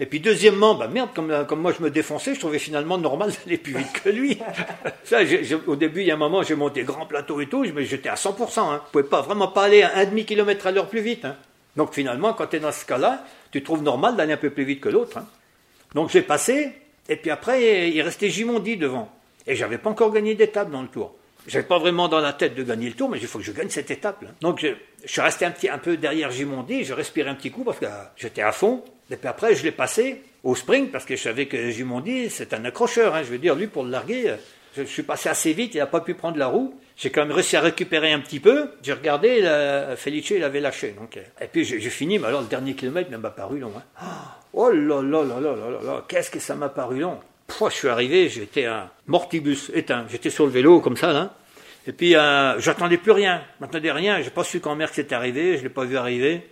Et 0.02 0.08
puis 0.08 0.20
deuxièmement, 0.20 0.74
bah 0.74 0.88
merde, 0.88 1.12
comme, 1.14 1.30
euh, 1.30 1.44
comme 1.44 1.62
moi 1.62 1.72
je 1.78 1.84
me 1.84 1.92
défonçais, 1.92 2.34
je 2.34 2.40
trouvais 2.40 2.58
finalement 2.58 2.98
normal 2.98 3.32
d'aller 3.46 3.60
plus 3.60 3.78
vite 3.78 3.94
que 4.04 4.10
lui. 4.10 4.40
Ça, 5.04 5.20
au 5.68 5.76
début, 5.76 6.02
il 6.02 6.08
y 6.08 6.12
a 6.12 6.16
un 6.16 6.18
moment, 6.18 6.42
j'ai 6.42 6.56
monté 6.56 6.82
grand 6.84 7.06
plateau 7.06 7.40
et 7.40 7.46
tout, 7.46 7.64
mais 7.76 7.86
j'étais 7.86 8.10
à 8.10 8.16
100%. 8.16 8.60
Hein. 8.60 8.82
Je 8.88 8.92
pouvais 8.92 9.04
pas 9.04 9.22
vraiment 9.22 9.48
pas 9.50 9.66
aller 9.66 9.84
à 9.84 9.96
un 9.98 10.06
demi 10.06 10.26
kilomètre 10.26 10.66
à 10.66 10.72
l'heure 10.72 10.88
plus 10.88 11.02
vite. 11.02 11.24
hein. 11.26 11.38
Donc 11.78 11.94
finalement, 11.94 12.34
quand 12.34 12.48
tu 12.48 12.56
es 12.56 12.60
dans 12.60 12.72
ce 12.72 12.84
cas-là, 12.86 13.24
tu 13.52 13.62
trouves 13.62 13.84
normal 13.84 14.16
d'aller 14.16 14.34
un 14.34 14.38
peu 14.38 14.50
plus 14.50 14.64
vite 14.64 14.82
que 14.82 14.90
l'autre. 14.90 15.20
hein. 15.20 15.28
Donc 15.94 16.10
j'ai 16.10 16.24
passé, 16.24 16.72
Et 17.08 17.16
puis 17.16 17.30
après, 17.30 17.92
il 17.92 18.02
restait 18.02 18.30
Gimondi 18.30 18.78
devant. 18.78 19.08
Et 19.46 19.56
j'avais 19.56 19.78
pas 19.78 19.92
encore 19.92 20.12
gagné 20.12 20.34
d'étape 20.34 20.72
dans 20.72 20.82
le 20.82 20.88
tour. 20.88 21.14
J'avais 21.48 21.66
pas 21.66 21.80
vraiment 21.80 22.08
dans 22.08 22.20
la 22.20 22.34
tête 22.34 22.56
de 22.56 22.64
gagner 22.64 22.88
le 22.88 22.94
tour, 22.94 23.10
mais 23.10 23.20
il 23.20 23.28
faut 23.28 23.40
que 23.40 23.46
je 23.46 23.52
gagne 23.52 23.70
cette 23.70 23.92
étape. 23.92 24.22
Là. 24.22 24.30
Donc 24.42 24.60
je, 24.60 24.68
je, 25.04 25.12
suis 25.12 25.22
resté 25.22 25.46
un, 25.46 25.52
petit, 25.52 25.70
un 25.70 25.80
peu 25.80 25.98
derrière 25.98 26.32
Gimondi, 26.32 26.84
je 26.84 26.94
respirais 26.94 27.30
un 27.30 27.36
petit 27.36 27.52
coup 27.52 27.64
parce 27.64 27.80
que 27.80 27.86
j'étais 28.16 28.42
à 28.42 28.52
fond. 28.52 28.84
Et 29.10 29.16
puis 29.16 29.28
après, 29.28 29.56
je 29.56 29.64
l'ai 29.64 29.72
passé 29.72 30.22
au 30.44 30.56
sprint 30.56 30.92
parce 30.92 31.06
que 31.06 31.16
je 31.16 31.22
savais 31.22 31.48
que 31.48 31.70
Gimondi, 31.72 32.30
c'est 32.30 32.54
un 32.54 32.64
accrocheur. 32.66 33.16
Hein. 33.16 33.24
Je 33.24 33.30
veux 33.30 33.40
dire, 33.40 33.56
lui, 33.56 33.68
pour 33.68 33.84
le 33.84 33.90
larguer, 33.90 34.36
je, 34.76 34.84
je 34.84 34.88
suis 34.88 35.04
passé 35.04 35.30
assez 35.30 35.54
vite, 35.54 35.74
il 35.76 35.80
n'a 35.80 35.88
pas 35.88 36.02
pu 36.02 36.14
prendre 36.14 36.38
la 36.38 36.48
roue. 36.48 36.80
J'ai 37.02 37.10
quand 37.10 37.26
même 37.26 37.32
réussi 37.32 37.56
à 37.56 37.62
récupérer 37.62 38.12
un 38.12 38.20
petit 38.20 38.40
peu. 38.40 38.70
J'ai 38.84 38.94
regardé, 38.94 39.42
la, 39.42 39.96
Felice, 39.96 40.30
il 40.30 40.44
avait 40.44 40.60
lâché. 40.60 40.92
Donc, 40.92 41.18
et 41.18 41.48
puis 41.48 41.66
j'ai 41.66 41.80
fini, 41.90 42.20
mais 42.20 42.28
alors 42.28 42.42
le 42.42 42.48
dernier 42.48 42.76
kilomètre 42.76 43.10
m'a 43.10 43.32
paru 43.32 43.60
long. 43.60 43.74
Hein. 43.76 44.04
Oh 44.54 44.70
là 44.70 45.02
là 45.02 45.24
là 45.24 45.40
là 45.40 45.56
là 45.56 45.70
là 45.72 45.80
là, 45.84 46.06
qu'est-ce 46.08 46.30
que 46.30 46.40
ça 46.40 46.54
m'a 46.54 46.70
paru 46.70 47.00
long. 47.00 47.20
Pouah, 47.58 47.70
je 47.70 47.76
suis 47.76 47.88
arrivé, 47.88 48.30
j'étais 48.30 48.66
un 48.66 48.90
mortibus 49.08 49.72
éteint. 49.74 50.06
J'étais 50.10 50.30
sur 50.30 50.46
le 50.46 50.52
vélo 50.52 50.80
comme 50.80 50.98
ça, 50.98 51.12
là. 51.12 51.36
Et 51.88 51.92
puis, 51.92 52.16
euh, 52.16 52.60
j'attendais 52.60 52.98
plus 52.98 53.12
rien. 53.12 53.44
Je 53.58 53.66
m'attendais 53.66 53.92
rien. 53.92 54.22
J'ai 54.22 54.30
pas 54.30 54.44
su 54.44 54.60
quand 54.60 54.76
Merckx 54.76 55.00
était 55.00 55.16
arrivé. 55.16 55.58
Je 55.58 55.64
l'ai 55.64 55.70
pas 55.70 55.84
vu 55.84 55.98
arriver. 55.98 56.48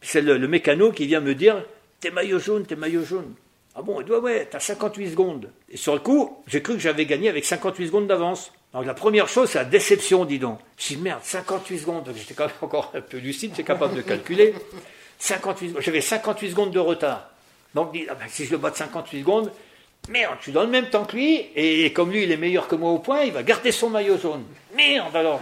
C'est 0.00 0.20
le, 0.20 0.38
mécano 0.46 0.92
qui 0.92 1.06
vient 1.06 1.20
me 1.20 1.34
dire 1.34 1.64
T'es 2.00 2.10
maillot 2.10 2.38
jaune, 2.38 2.64
t'es 2.64 2.76
maillot 2.76 3.04
jaune. 3.04 3.34
Ah 3.74 3.82
bon, 3.82 4.00
il 4.00 4.04
dit 4.04 4.12
Ouais, 4.12 4.46
t'as 4.50 4.60
58 4.60 5.10
secondes. 5.10 5.50
Et 5.68 5.76
sur 5.76 5.94
le 5.94 6.00
coup, 6.00 6.42
j'ai 6.46 6.62
cru 6.62 6.74
que 6.74 6.80
j'avais 6.80 7.06
gagné 7.06 7.28
avec 7.28 7.44
58 7.44 7.88
secondes 7.88 8.06
d'avance. 8.06 8.52
Donc 8.72 8.86
la 8.86 8.94
première 8.94 9.28
chose, 9.28 9.50
c'est 9.50 9.58
la 9.58 9.64
déception, 9.64 10.24
dis 10.24 10.38
donc. 10.38 10.60
Je 10.76 10.88
dis 10.88 10.96
merde, 10.96 11.20
58 11.22 11.78
secondes. 11.78 12.12
J'étais 12.14 12.34
quand 12.34 12.46
même 12.46 12.54
encore 12.62 12.92
un 12.94 13.00
peu 13.00 13.18
lucide, 13.18 13.50
j'étais 13.50 13.64
capable 13.64 13.96
de 13.96 14.02
calculer. 14.02 14.54
58 15.18 15.76
J'avais 15.80 16.00
58 16.00 16.50
secondes 16.50 16.70
de 16.70 16.78
retard. 16.78 17.30
Donc 17.74 17.96
ah 18.08 18.14
ben, 18.14 18.26
si 18.28 18.44
je 18.44 18.52
le 18.52 18.58
bats 18.58 18.70
de 18.70 18.76
58 18.76 19.20
secondes, 19.20 19.50
Merde, 20.08 20.36
je 20.38 20.44
suis 20.44 20.52
dans 20.52 20.62
le 20.62 20.70
même 20.70 20.88
temps 20.88 21.04
que 21.04 21.16
lui, 21.16 21.46
et 21.54 21.92
comme 21.92 22.10
lui, 22.10 22.22
il 22.22 22.32
est 22.32 22.36
meilleur 22.36 22.66
que 22.66 22.74
moi 22.74 22.90
au 22.90 22.98
point, 22.98 23.22
il 23.22 23.32
va 23.32 23.42
garder 23.42 23.72
son 23.72 23.90
maillot 23.90 24.18
jaune. 24.18 24.44
Merde 24.74 25.14
alors 25.14 25.40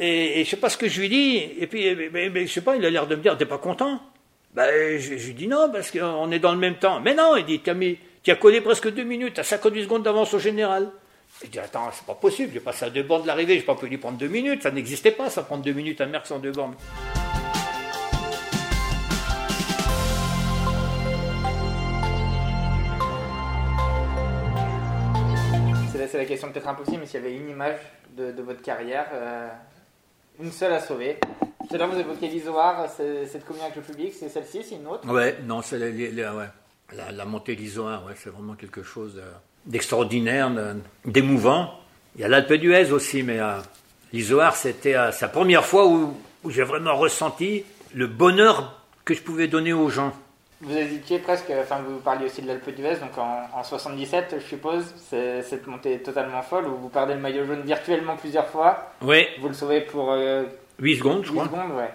Et, 0.00 0.40
et 0.40 0.44
je 0.44 0.50
sais 0.50 0.56
pas 0.56 0.70
ce 0.70 0.78
que 0.78 0.88
je 0.88 1.00
lui 1.00 1.08
dis, 1.08 1.36
et 1.58 1.66
puis, 1.66 1.94
mais, 2.12 2.30
mais, 2.30 2.46
je 2.46 2.52
sais 2.52 2.62
pas, 2.62 2.76
il 2.76 2.84
a 2.84 2.90
l'air 2.90 3.06
de 3.06 3.14
me 3.14 3.20
dire, 3.20 3.36
t'es 3.36 3.44
pas 3.44 3.58
content? 3.58 4.00
Ben, 4.54 4.98
je, 4.98 5.18
je, 5.18 5.26
lui 5.26 5.34
dis 5.34 5.48
non, 5.48 5.70
parce 5.70 5.90
qu'on 5.90 6.30
est 6.32 6.38
dans 6.38 6.52
le 6.52 6.58
même 6.58 6.76
temps. 6.76 7.00
Mais 7.00 7.14
non, 7.14 7.36
il 7.36 7.44
dit, 7.44 7.60
tu 7.60 8.30
as 8.30 8.36
collé 8.36 8.62
presque 8.62 8.90
deux 8.90 9.04
minutes, 9.04 9.38
à 9.38 9.44
58 9.44 9.84
secondes 9.84 10.02
d'avance 10.02 10.32
au 10.32 10.38
général. 10.38 10.90
Il 11.42 11.50
dit, 11.50 11.58
attends, 11.58 11.90
c'est 11.92 12.06
pas 12.06 12.14
possible, 12.14 12.50
j'ai 12.54 12.60
passé 12.60 12.86
à 12.86 12.90
deux 12.90 13.02
bornes 13.02 13.22
de 13.22 13.26
l'arrivée, 13.26 13.56
j'ai 13.56 13.62
pas 13.62 13.74
pu 13.74 13.86
lui 13.86 13.98
prendre 13.98 14.16
deux 14.16 14.28
minutes, 14.28 14.62
ça 14.62 14.70
n'existait 14.70 15.10
pas, 15.10 15.28
ça 15.28 15.42
prendre 15.42 15.62
deux 15.62 15.72
minutes 15.72 16.00
à 16.00 16.06
Merckx 16.06 16.32
en 16.32 16.38
deux 16.38 16.52
bornes. 16.52 16.74
C'est 26.06 26.18
la 26.18 26.24
question 26.24 26.50
peut-être 26.50 26.68
impossible, 26.68 26.98
mais 27.00 27.06
s'il 27.06 27.20
y 27.20 27.24
avait 27.24 27.36
une 27.36 27.48
image 27.48 27.78
de, 28.16 28.42
votre 28.42 28.62
carrière, 28.62 29.06
euh, 29.12 29.48
une 30.40 30.52
seule 30.52 30.72
à 30.72 30.80
sauver. 30.80 31.18
Tout 31.68 31.74
à 31.74 31.78
l'heure, 31.78 31.88
vous 31.88 31.98
évoquez 31.98 32.28
l'Isoar, 32.28 32.88
cette 32.90 33.44
communion 33.44 33.66
avec 33.66 33.76
le 33.76 33.82
public, 33.82 34.14
c'est 34.18 34.28
celle-ci, 34.28 34.62
c'est 34.62 34.76
une 34.76 34.86
autre? 34.86 35.08
Ouais, 35.10 35.36
non, 35.44 35.62
c'est 35.62 35.78
la, 35.78 35.90
la, 35.90 36.34
ouais. 36.34 36.46
la, 36.92 37.12
la, 37.12 37.24
montée 37.24 37.54
l'Isoar, 37.54 38.04
ouais, 38.06 38.14
c'est 38.16 38.30
vraiment 38.30 38.54
quelque 38.54 38.82
chose 38.82 39.20
d'extraordinaire, 39.64 40.50
d'émouvant. 41.04 41.70
Il 42.14 42.22
y 42.22 42.24
a 42.24 42.28
l'Alpe 42.28 42.54
d'Huez 42.54 42.92
aussi, 42.92 43.22
mais 43.22 43.40
euh, 43.40 43.58
l'Isoar, 44.12 44.56
c'était 44.56 44.96
euh, 44.96 45.12
sa 45.12 45.28
première 45.28 45.64
fois 45.64 45.86
où 45.86 46.14
j'ai 46.48 46.62
vraiment 46.62 46.96
ressenti 46.96 47.64
le 47.94 48.06
bonheur 48.06 48.80
que 49.04 49.14
je 49.14 49.22
pouvais 49.22 49.48
donner 49.48 49.72
aux 49.72 49.88
gens. 49.88 50.12
Vous 50.62 50.74
hésitiez 50.74 51.18
presque, 51.18 51.52
enfin 51.60 51.80
vous 51.86 51.98
parliez 51.98 52.24
aussi 52.26 52.40
de 52.40 52.46
l'Alpe 52.46 52.70
d'Huez, 52.74 52.96
donc 52.96 53.18
en, 53.18 53.46
en, 53.54 53.62
77 53.62 54.36
je 54.38 54.46
suppose, 54.46 54.84
cette 55.10 55.66
montée 55.66 55.98
totalement 55.98 56.40
folle 56.40 56.66
où 56.66 56.76
vous 56.76 56.88
perdez 56.88 57.12
le 57.12 57.20
maillot 57.20 57.44
jaune 57.44 57.62
virtuellement 57.62 58.16
plusieurs 58.16 58.46
fois. 58.46 58.90
Oui. 59.02 59.26
Vous 59.40 59.48
le 59.48 59.54
sauvez 59.54 59.82
pour... 59.82 60.12
Euh, 60.12 60.44
8 60.78 60.96
secondes 60.96 61.24
je 61.24 61.32
8 61.32 61.38
crois. 61.38 61.46
secondes, 61.46 61.76
ouais. 61.76 61.90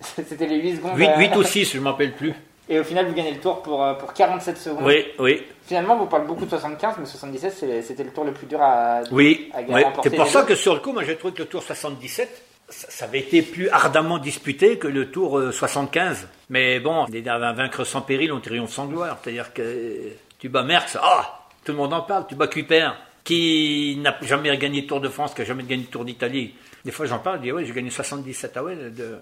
C'était 0.00 0.46
les 0.46 0.58
8 0.58 0.76
secondes. 0.76 0.96
8, 0.96 1.06
à... 1.06 1.18
8 1.18 1.36
ou 1.36 1.42
6, 1.42 1.72
je 1.72 1.78
ne 1.78 1.82
m'appelle 1.82 2.14
plus. 2.14 2.32
Et 2.70 2.78
au 2.78 2.84
final 2.84 3.06
vous 3.06 3.14
gagnez 3.14 3.32
le 3.32 3.40
tour 3.40 3.60
pour, 3.60 3.84
euh, 3.84 3.94
pour 3.94 4.14
47 4.14 4.56
secondes. 4.56 4.84
Oui, 4.84 5.04
oui. 5.18 5.42
Finalement 5.66 5.96
vous 5.96 6.06
parlez 6.06 6.26
beaucoup 6.26 6.46
de 6.46 6.50
75, 6.50 6.94
mais 6.98 7.06
77 7.06 7.82
c'était 7.82 8.04
le 8.04 8.10
tour 8.10 8.24
le 8.24 8.32
plus 8.32 8.46
dur 8.46 8.60
à, 8.62 9.02
oui, 9.10 9.50
à 9.54 9.60
oui. 9.68 9.82
C'est 10.02 10.16
pour 10.16 10.26
ça 10.28 10.44
que 10.44 10.54
sur 10.54 10.72
le 10.74 10.80
coup, 10.80 10.92
moi 10.92 11.04
j'ai 11.04 11.16
trouvé 11.16 11.34
que 11.34 11.40
le 11.40 11.48
tour 11.48 11.62
77 11.62 12.47
ça 12.68 13.06
avait 13.06 13.20
été 13.20 13.42
plus 13.42 13.68
ardemment 13.70 14.18
disputé 14.18 14.78
que 14.78 14.88
le 14.88 15.10
Tour 15.10 15.40
75. 15.52 16.28
Mais 16.50 16.80
bon, 16.80 17.06
un 17.06 17.52
vaincre 17.52 17.84
sans 17.84 18.02
péril, 18.02 18.32
on 18.32 18.40
triomphe 18.40 18.72
sans 18.72 18.86
gloire. 18.86 19.18
C'est-à-dire 19.22 19.52
que 19.52 20.12
tu 20.38 20.48
bats 20.48 20.62
Merckx, 20.62 20.98
ah, 21.00 21.46
tout 21.64 21.72
le 21.72 21.78
monde 21.78 21.92
en 21.92 22.02
parle. 22.02 22.26
Tu 22.28 22.34
bats 22.34 22.46
Kuiper, 22.46 22.90
qui 23.24 23.98
n'a 24.00 24.16
jamais 24.22 24.56
gagné 24.56 24.86
Tour 24.86 25.00
de 25.00 25.08
France, 25.08 25.34
qui 25.34 25.40
n'a 25.40 25.46
jamais 25.46 25.64
gagné 25.64 25.84
Tour 25.84 26.04
d'Italie. 26.04 26.54
Des 26.84 26.92
fois, 26.92 27.06
j'en 27.06 27.18
parle, 27.18 27.38
je 27.38 27.42
dis, 27.42 27.52
ouais, 27.52 27.64
j'ai 27.64 27.72
gagné 27.72 27.90
77. 27.90 28.52
Ah 28.56 28.62
ouais, 28.62 28.76
de, 28.76 29.18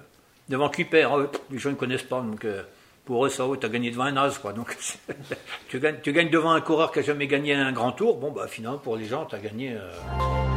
devant 0.48 0.68
Kuiper. 0.68 1.08
Ah 1.10 1.18
ouais, 1.18 1.26
les 1.50 1.58
gens 1.58 1.70
ne 1.70 1.74
connaissent 1.74 2.02
pas. 2.02 2.20
Donc, 2.20 2.44
euh, 2.44 2.62
pour 3.04 3.24
eux, 3.24 3.28
ça, 3.28 3.46
ouais, 3.46 3.58
tu 3.58 3.66
as 3.66 3.68
gagné 3.68 3.90
devant 3.90 4.04
un 4.04 4.16
as, 4.16 4.38
quoi. 4.38 4.52
Donc, 4.52 4.76
tu, 5.68 5.80
gagnes, 5.80 5.98
tu 6.02 6.12
gagnes 6.12 6.30
devant 6.30 6.52
un 6.52 6.60
coureur 6.60 6.92
qui 6.92 6.98
n'a 6.98 7.04
jamais 7.04 7.26
gagné 7.26 7.54
un 7.54 7.72
grand 7.72 7.92
tour. 7.92 8.18
Bon, 8.18 8.30
bah, 8.30 8.46
finalement, 8.48 8.78
pour 8.78 8.96
les 8.96 9.06
gens, 9.06 9.24
tu 9.24 9.34
as 9.34 9.38
gagné. 9.38 9.72
Euh... 9.72 10.55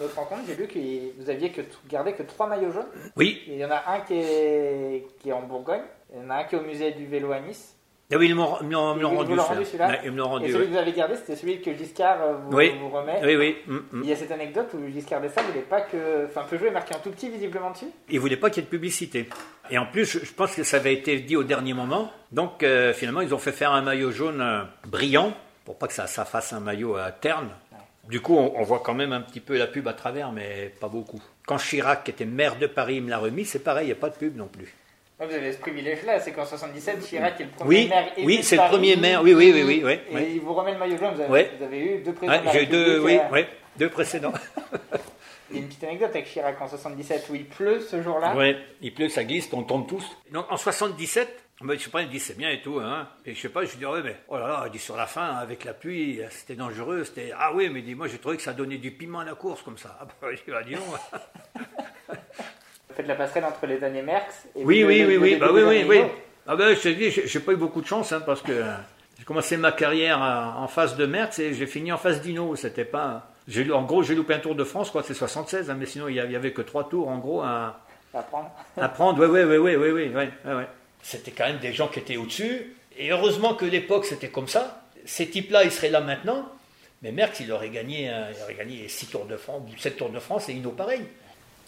notre 0.00 0.16
rencontre, 0.16 0.42
j'ai 0.46 0.54
vu 0.54 0.66
que 0.66 0.78
vous 1.20 1.30
aviez 1.30 1.50
que 1.50 1.60
gardé 1.88 2.12
que 2.12 2.22
trois 2.22 2.46
maillots 2.46 2.72
jaunes. 2.72 2.86
Oui. 3.16 3.42
Et 3.48 3.54
il 3.54 3.58
y 3.58 3.64
en 3.64 3.70
a 3.70 3.82
un 3.88 4.00
qui 4.00 4.14
est, 4.14 5.06
qui 5.20 5.30
est 5.30 5.32
en 5.32 5.42
Bourgogne, 5.42 5.82
il 6.12 6.22
y 6.22 6.26
en 6.26 6.30
a 6.30 6.36
un 6.36 6.44
qui 6.44 6.54
est 6.54 6.58
au 6.58 6.62
musée 6.62 6.92
du 6.92 7.06
vélo 7.06 7.32
à 7.32 7.40
Nice. 7.40 7.76
Ah 8.12 8.16
oui, 8.18 8.28
ils 8.28 8.36
me 8.36 8.40
l'ont 8.40 8.46
rendu, 8.46 9.34
rendu 9.34 9.64
celui-là. 9.64 9.88
Ouais, 9.88 10.00
ils 10.04 10.12
me 10.12 10.22
rendu. 10.22 10.46
Et 10.46 10.52
celui 10.52 10.66
que 10.66 10.70
vous 10.70 10.76
avez 10.76 10.92
gardé, 10.92 11.16
c'était 11.16 11.34
celui 11.34 11.60
que 11.60 11.74
Giscard 11.74 12.18
vous, 12.44 12.56
oui. 12.56 12.72
vous 12.78 12.88
remet. 12.88 13.20
Oui, 13.24 13.34
oui. 13.34 13.56
Mm, 13.66 13.74
mm. 13.74 14.02
Il 14.04 14.08
y 14.08 14.12
a 14.12 14.16
cette 14.16 14.30
anecdote 14.30 14.68
où 14.74 14.92
Giscard 14.92 15.20
d'Estaing 15.20 15.42
voulait 15.42 15.62
pas 15.62 15.80
que. 15.80 16.26
Enfin, 16.26 16.44
Peugeot 16.48 16.66
est 16.66 16.70
marqué 16.70 16.94
en 16.94 17.00
tout 17.00 17.10
petit 17.10 17.28
visiblement 17.28 17.72
dessus. 17.72 17.88
Il 18.08 18.20
voulait 18.20 18.36
pas 18.36 18.48
qu'il 18.48 18.62
y 18.62 18.64
ait 18.64 18.66
de 18.66 18.70
publicité. 18.70 19.28
Et 19.70 19.78
en 19.78 19.86
plus, 19.86 20.24
je 20.24 20.32
pense 20.32 20.54
que 20.54 20.62
ça 20.62 20.76
avait 20.76 20.94
été 20.94 21.18
dit 21.18 21.34
au 21.34 21.42
dernier 21.42 21.74
moment. 21.74 22.12
Donc, 22.30 22.62
euh, 22.62 22.92
finalement, 22.92 23.22
ils 23.22 23.34
ont 23.34 23.38
fait 23.38 23.50
faire 23.50 23.72
un 23.72 23.82
maillot 23.82 24.12
jaune 24.12 24.40
euh, 24.40 24.62
brillant 24.86 25.32
pour 25.64 25.76
pas 25.76 25.88
que 25.88 25.92
ça, 25.92 26.06
ça 26.06 26.24
fasse 26.24 26.52
un 26.52 26.60
maillot 26.60 26.94
à 26.94 27.10
terne. 27.10 27.48
Du 28.08 28.20
coup, 28.20 28.36
on, 28.36 28.54
on, 28.56 28.62
voit 28.62 28.80
quand 28.80 28.94
même 28.94 29.12
un 29.12 29.20
petit 29.20 29.40
peu 29.40 29.56
la 29.58 29.66
pub 29.66 29.86
à 29.88 29.92
travers, 29.92 30.32
mais 30.32 30.72
pas 30.80 30.88
beaucoup. 30.88 31.20
Quand 31.46 31.56
Chirac, 31.56 32.04
qui 32.04 32.10
était 32.10 32.24
maire 32.24 32.56
de 32.56 32.66
Paris, 32.66 33.00
me 33.00 33.10
l'a 33.10 33.18
remis, 33.18 33.44
c'est 33.44 33.58
pareil, 33.60 33.84
il 33.84 33.88
n'y 33.88 33.92
a 33.92 33.96
pas 33.96 34.10
de 34.10 34.16
pub 34.16 34.36
non 34.36 34.46
plus. 34.46 34.72
Vous 35.18 35.24
avez 35.24 35.52
ce 35.52 35.58
privilège-là, 35.58 36.20
c'est 36.20 36.32
qu'en 36.32 36.44
77, 36.44 37.06
Chirac 37.06 37.40
est 37.40 37.44
le 37.44 37.50
premier 37.50 37.68
oui, 37.68 37.88
maire. 37.88 38.12
Oui, 38.18 38.42
c'est 38.42 38.56
le 38.56 38.68
premier 38.68 38.96
maire, 38.96 39.22
oui, 39.22 39.32
oui, 39.32 39.50
oui. 39.54 39.62
oui, 39.62 39.82
oui 39.82 39.92
et 39.92 40.14
oui. 40.14 40.32
il 40.34 40.40
vous 40.40 40.52
remet 40.52 40.72
le 40.72 40.78
maillot 40.78 40.98
jaune, 40.98 41.14
vous 41.14 41.20
avez, 41.22 41.32
ouais. 41.32 41.50
vous 41.58 41.64
avez 41.64 41.78
eu 41.78 41.98
deux 42.02 42.12
présidents. 42.12 42.44
Ouais, 42.44 42.52
J'ai 42.52 42.62
eu 42.64 42.66
deux, 42.66 43.00
oui, 43.00 43.18
oui, 43.32 43.46
deux 43.78 43.88
précédents. 43.88 44.34
Il 45.50 45.56
y 45.56 45.58
a 45.60 45.62
une 45.62 45.68
petite 45.68 45.84
anecdote 45.84 46.10
avec 46.10 46.26
Chirac 46.26 46.60
en 46.60 46.68
77 46.68 47.26
où 47.30 47.36
il 47.36 47.44
pleut 47.44 47.80
ce 47.80 48.02
jour-là? 48.02 48.34
Oui, 48.36 48.56
il 48.82 48.92
pleut, 48.92 49.08
ça 49.08 49.22
glisse, 49.22 49.48
on 49.52 49.62
tombe 49.62 49.86
tous. 49.86 50.04
Donc 50.32 50.46
en 50.50 50.56
77, 50.56 51.28
mais 51.62 51.78
je 51.78 51.84
sais 51.84 51.90
pas, 51.90 52.02
il 52.02 52.08
me 52.08 52.12
dit 52.12 52.20
c'est 52.20 52.36
bien 52.36 52.50
et 52.50 52.60
tout, 52.60 52.80
hein. 52.80 53.08
Et 53.24 53.34
je 53.34 53.40
sais 53.40 53.48
pas, 53.48 53.64
je 53.64 53.70
lui 53.70 53.78
dis, 53.78 53.86
ouais, 53.86 54.02
mais 54.02 54.16
oh 54.28 54.36
là 54.36 54.46
là, 54.46 54.62
il 54.66 54.72
dit 54.72 54.78
sur 54.78 54.94
la 54.94 55.06
fin, 55.06 55.22
hein, 55.22 55.36
avec 55.36 55.64
la 55.64 55.72
pluie, 55.72 56.20
c'était 56.28 56.54
dangereux, 56.54 57.04
c'était. 57.04 57.32
Ah 57.36 57.52
oui, 57.54 57.70
mais 57.70 57.80
il 57.80 57.86
dit, 57.86 57.94
moi 57.94 58.08
j'ai 58.08 58.18
trouvé 58.18 58.36
que 58.36 58.42
ça 58.42 58.52
donnait 58.52 58.76
du 58.76 58.90
piment 58.90 59.20
à 59.20 59.24
la 59.24 59.34
course 59.34 59.62
comme 59.62 59.78
ça. 59.78 59.98
Ah 60.02 60.06
bah, 60.20 60.28
je 60.32 60.44
lui 60.44 60.52
bah, 60.52 60.62
dis, 60.62 60.74
non. 60.74 60.82
Faites 62.94 63.06
la 63.06 63.14
passerelle 63.14 63.44
entre 63.46 63.66
les 63.66 63.82
années 63.82 64.02
Merckx 64.02 64.48
et 64.54 64.64
Oui, 64.64 64.82
bah 64.82 64.88
oui, 64.88 65.04
oui, 65.06 65.16
oui, 65.16 65.38
ah 65.40 65.46
bah 65.46 65.52
oui, 65.52 65.62
oui, 65.62 65.84
oui. 65.88 66.00
Ah 66.46 66.56
ben, 66.56 66.74
je 66.76 66.80
te 66.80 66.88
dis, 66.88 67.10
j'ai 67.10 67.40
pas 67.40 67.52
eu 67.52 67.56
beaucoup 67.56 67.80
de 67.80 67.86
chance, 67.86 68.12
hein, 68.12 68.20
parce 68.24 68.42
que 68.42 68.62
j'ai 69.18 69.24
commencé 69.24 69.56
ma 69.56 69.72
carrière 69.72 70.22
euh, 70.22 70.62
en 70.62 70.68
face 70.68 70.96
de 70.96 71.06
Merckx 71.06 71.38
et 71.38 71.54
j'ai 71.54 71.66
fini 71.66 71.90
en 71.90 71.98
face 71.98 72.20
d'Ino. 72.20 72.54
C'était 72.54 72.84
pas. 72.84 73.24
Hein. 73.48 73.70
En 73.72 73.82
gros, 73.82 74.02
j'ai 74.02 74.14
loupé 74.14 74.34
un 74.34 74.40
tour 74.40 74.54
de 74.54 74.64
France, 74.64 74.90
quoi, 74.90 75.02
c'est 75.02 75.14
76, 75.14 75.70
hein, 75.70 75.76
mais 75.78 75.86
sinon, 75.86 76.08
il 76.08 76.16
y 76.16 76.20
avait 76.20 76.52
que 76.52 76.62
trois 76.62 76.86
tours, 76.88 77.08
en 77.08 77.18
gros, 77.18 77.40
à. 77.40 77.80
À 78.12 78.22
prendre. 78.22 78.50
À 78.76 78.88
prendre, 78.88 79.26
oui, 79.26 79.42
oui, 79.42 79.56
oui, 79.56 79.76
oui, 79.76 79.90
oui, 79.90 80.12
oui, 80.14 80.30
oui. 80.44 80.62
C'était 81.06 81.30
quand 81.30 81.46
même 81.46 81.58
des 81.58 81.72
gens 81.72 81.86
qui 81.86 82.00
étaient 82.00 82.16
au-dessus. 82.16 82.74
Et 82.98 83.12
heureusement 83.12 83.54
que 83.54 83.64
l'époque, 83.64 84.06
c'était 84.06 84.26
comme 84.26 84.48
ça. 84.48 84.82
Ces 85.04 85.28
types-là, 85.28 85.62
ils 85.62 85.70
seraient 85.70 85.90
là 85.90 86.00
maintenant. 86.00 86.48
Mais 87.02 87.12
Merckx, 87.12 87.38
il 87.40 87.52
aurait 87.52 87.68
gagné, 87.68 88.10
euh, 88.10 88.32
il 88.34 88.42
aurait 88.42 88.54
gagné 88.54 88.88
6 88.88 89.06
Tours 89.06 89.26
de 89.26 89.36
France, 89.36 89.62
7 89.78 89.96
Tours 89.96 90.10
de 90.10 90.18
France 90.18 90.48
et 90.48 90.52
Hino 90.52 90.70
pareil. 90.70 91.02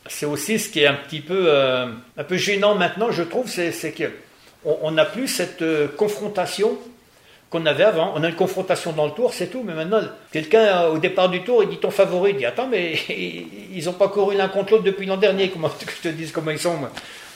C'est 0.09 0.27
aussi 0.27 0.59
ce 0.59 0.69
qui 0.71 0.81
est 0.81 0.89
un 0.89 0.95
petit 0.95 1.21
peu, 1.21 1.45
euh, 1.47 1.87
un 2.17 2.25
peu 2.25 2.37
gênant 2.37 2.75
maintenant, 2.75 3.13
je 3.13 3.23
trouve, 3.23 3.49
c'est, 3.49 3.95
qu'on 3.95 4.91
n'a 4.91 5.05
plus 5.05 5.29
cette 5.29 5.63
euh, 5.63 5.87
confrontation 5.87 6.77
qu'on 7.49 7.65
avait 7.65 7.85
avant. 7.85 8.15
On 8.17 8.25
a 8.25 8.29
une 8.29 8.35
confrontation 8.35 8.93
dans 8.93 9.07
le 9.07 9.13
tour, 9.13 9.33
c'est 9.33 9.47
tout. 9.49 9.63
Mais 9.65 9.75
maintenant, 9.75 10.01
quelqu'un, 10.33 10.65
euh, 10.65 10.89
au 10.91 10.99
départ 10.99 11.29
du 11.29 11.45
tour, 11.45 11.63
il 11.63 11.69
dit 11.69 11.79
ton 11.79 11.93
favori. 11.93 12.33
Il 12.33 12.39
dit 12.39 12.45
Attends, 12.47 12.67
mais 12.67 12.95
ils 13.09 13.85
n'ont 13.85 13.93
pas 13.93 14.09
couru 14.09 14.37
l'un 14.37 14.49
contre 14.49 14.73
l'autre 14.73 14.85
depuis 14.85 15.07
l'an 15.07 15.17
dernier. 15.17 15.49
Comment 15.51 15.69
que 15.87 15.93
je 15.93 16.09
te 16.09 16.13
dise 16.13 16.33
comment 16.33 16.51
ils 16.51 16.59
sont 16.59 16.77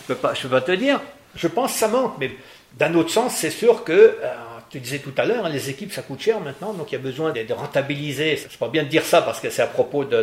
Je 0.09 0.13
ne 0.13 0.19
peux, 0.19 0.29
peux 0.43 0.49
pas 0.49 0.61
te 0.61 0.73
dire. 0.73 1.01
Je 1.37 1.49
pense 1.49 1.73
que 1.73 1.79
ça 1.79 1.89
manque. 1.89 2.15
Mais 2.19 2.31
d'un 2.79 2.95
autre 2.95 3.11
sens, 3.11 3.35
c'est 3.35 3.51
sûr 3.51 3.85
que, 3.85 3.93
euh, 3.93 4.35
tu 4.71 4.81
disais 4.81 4.99
tout 5.01 5.13
à 5.19 5.25
l'heure, 5.27 5.45
hein, 5.47 5.51
les 5.51 5.69
équipes, 5.71 5.93
ça 5.93 6.03
coûte 6.03 6.21
cher 6.21 6.41
maintenant. 6.41 6.73
Donc 6.73 6.91
il 6.93 6.95
y 6.95 6.99
a 6.99 7.01
besoin 7.03 7.31
de, 7.33 7.43
de 7.43 7.53
rentabiliser. 7.53 8.37
C'est 8.37 8.57
pas 8.59 8.69
bien 8.69 8.83
de 8.85 8.89
dire 8.89 9.05
ça 9.05 9.21
parce 9.23 9.41
que 9.41 9.51
c'est 9.51 9.63
à 9.63 9.67
propos 9.67 10.05
de, 10.05 10.23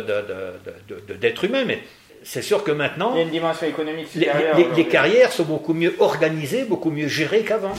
de, 0.88 1.02
de- 1.08 1.14
d'êtres 1.14 1.44
humains. 1.44 1.64
Mais 1.64 1.80
c'est 2.24 2.42
sûr 2.42 2.64
que 2.64 2.72
maintenant, 2.72 3.12
Il 3.14 3.18
y 3.18 3.20
a 3.20 3.24
une 3.24 3.30
dimension 3.30 3.66
économique 3.66 4.08
les, 4.14 4.24
supérieure. 4.26 4.56
les- 4.56 4.68
les 4.76 4.88
carrières 4.88 5.32
sont 5.32 5.44
beaucoup 5.44 5.72
mieux 5.74 5.94
organisées, 6.00 6.64
beaucoup 6.64 6.90
mieux 6.90 7.08
gérées 7.08 7.42
qu'avant. 7.44 7.72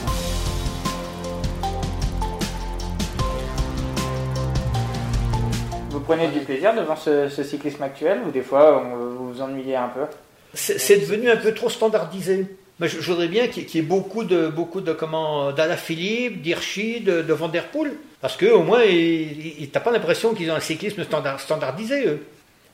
Vous 5.90 6.00
prenez 6.00 6.28
du 6.28 6.40
plaisir 6.40 6.74
devant 6.74 6.96
ce, 6.96 7.28
ce 7.28 7.42
cyclisme 7.44 7.82
actuel 7.82 8.20
ou 8.26 8.30
des 8.30 8.40
fois 8.42 8.82
on- 8.82 8.96
vous 8.96 9.32
vous 9.34 9.42
ennuyez 9.42 9.76
un 9.76 9.88
peu? 9.88 10.00
C'est 10.54 10.98
devenu 10.98 11.30
un 11.30 11.36
peu 11.36 11.54
trop 11.54 11.68
standardisé. 11.70 12.46
Mais 12.82 12.88
je, 12.88 12.98
voudrais 13.00 13.28
bien 13.28 13.46
qu'il 13.46 13.64
y 13.72 13.78
ait 13.78 13.82
beaucoup 13.82 14.24
de, 14.24 14.48
beaucoup 14.48 14.80
de 14.80 14.92
comment, 14.92 15.52
d'Alaphilippe, 15.52 16.42
d'Hirschi, 16.42 17.00
de, 17.00 17.22
de 17.22 17.32
Van 17.32 17.48
Der 17.48 17.68
Poel. 17.68 17.92
Parce 18.20 18.36
qu'eux, 18.36 18.52
au 18.54 18.64
moins, 18.64 18.82
ils- 18.82 19.68
t'as 19.72 19.78
pas 19.78 19.92
l'impression 19.92 20.34
qu'ils 20.34 20.50
ont 20.50 20.54
un 20.56 20.60
cyclisme 20.60 21.04
standard- 21.04 21.38
standardisé, 21.38 22.06
eux. 22.08 22.20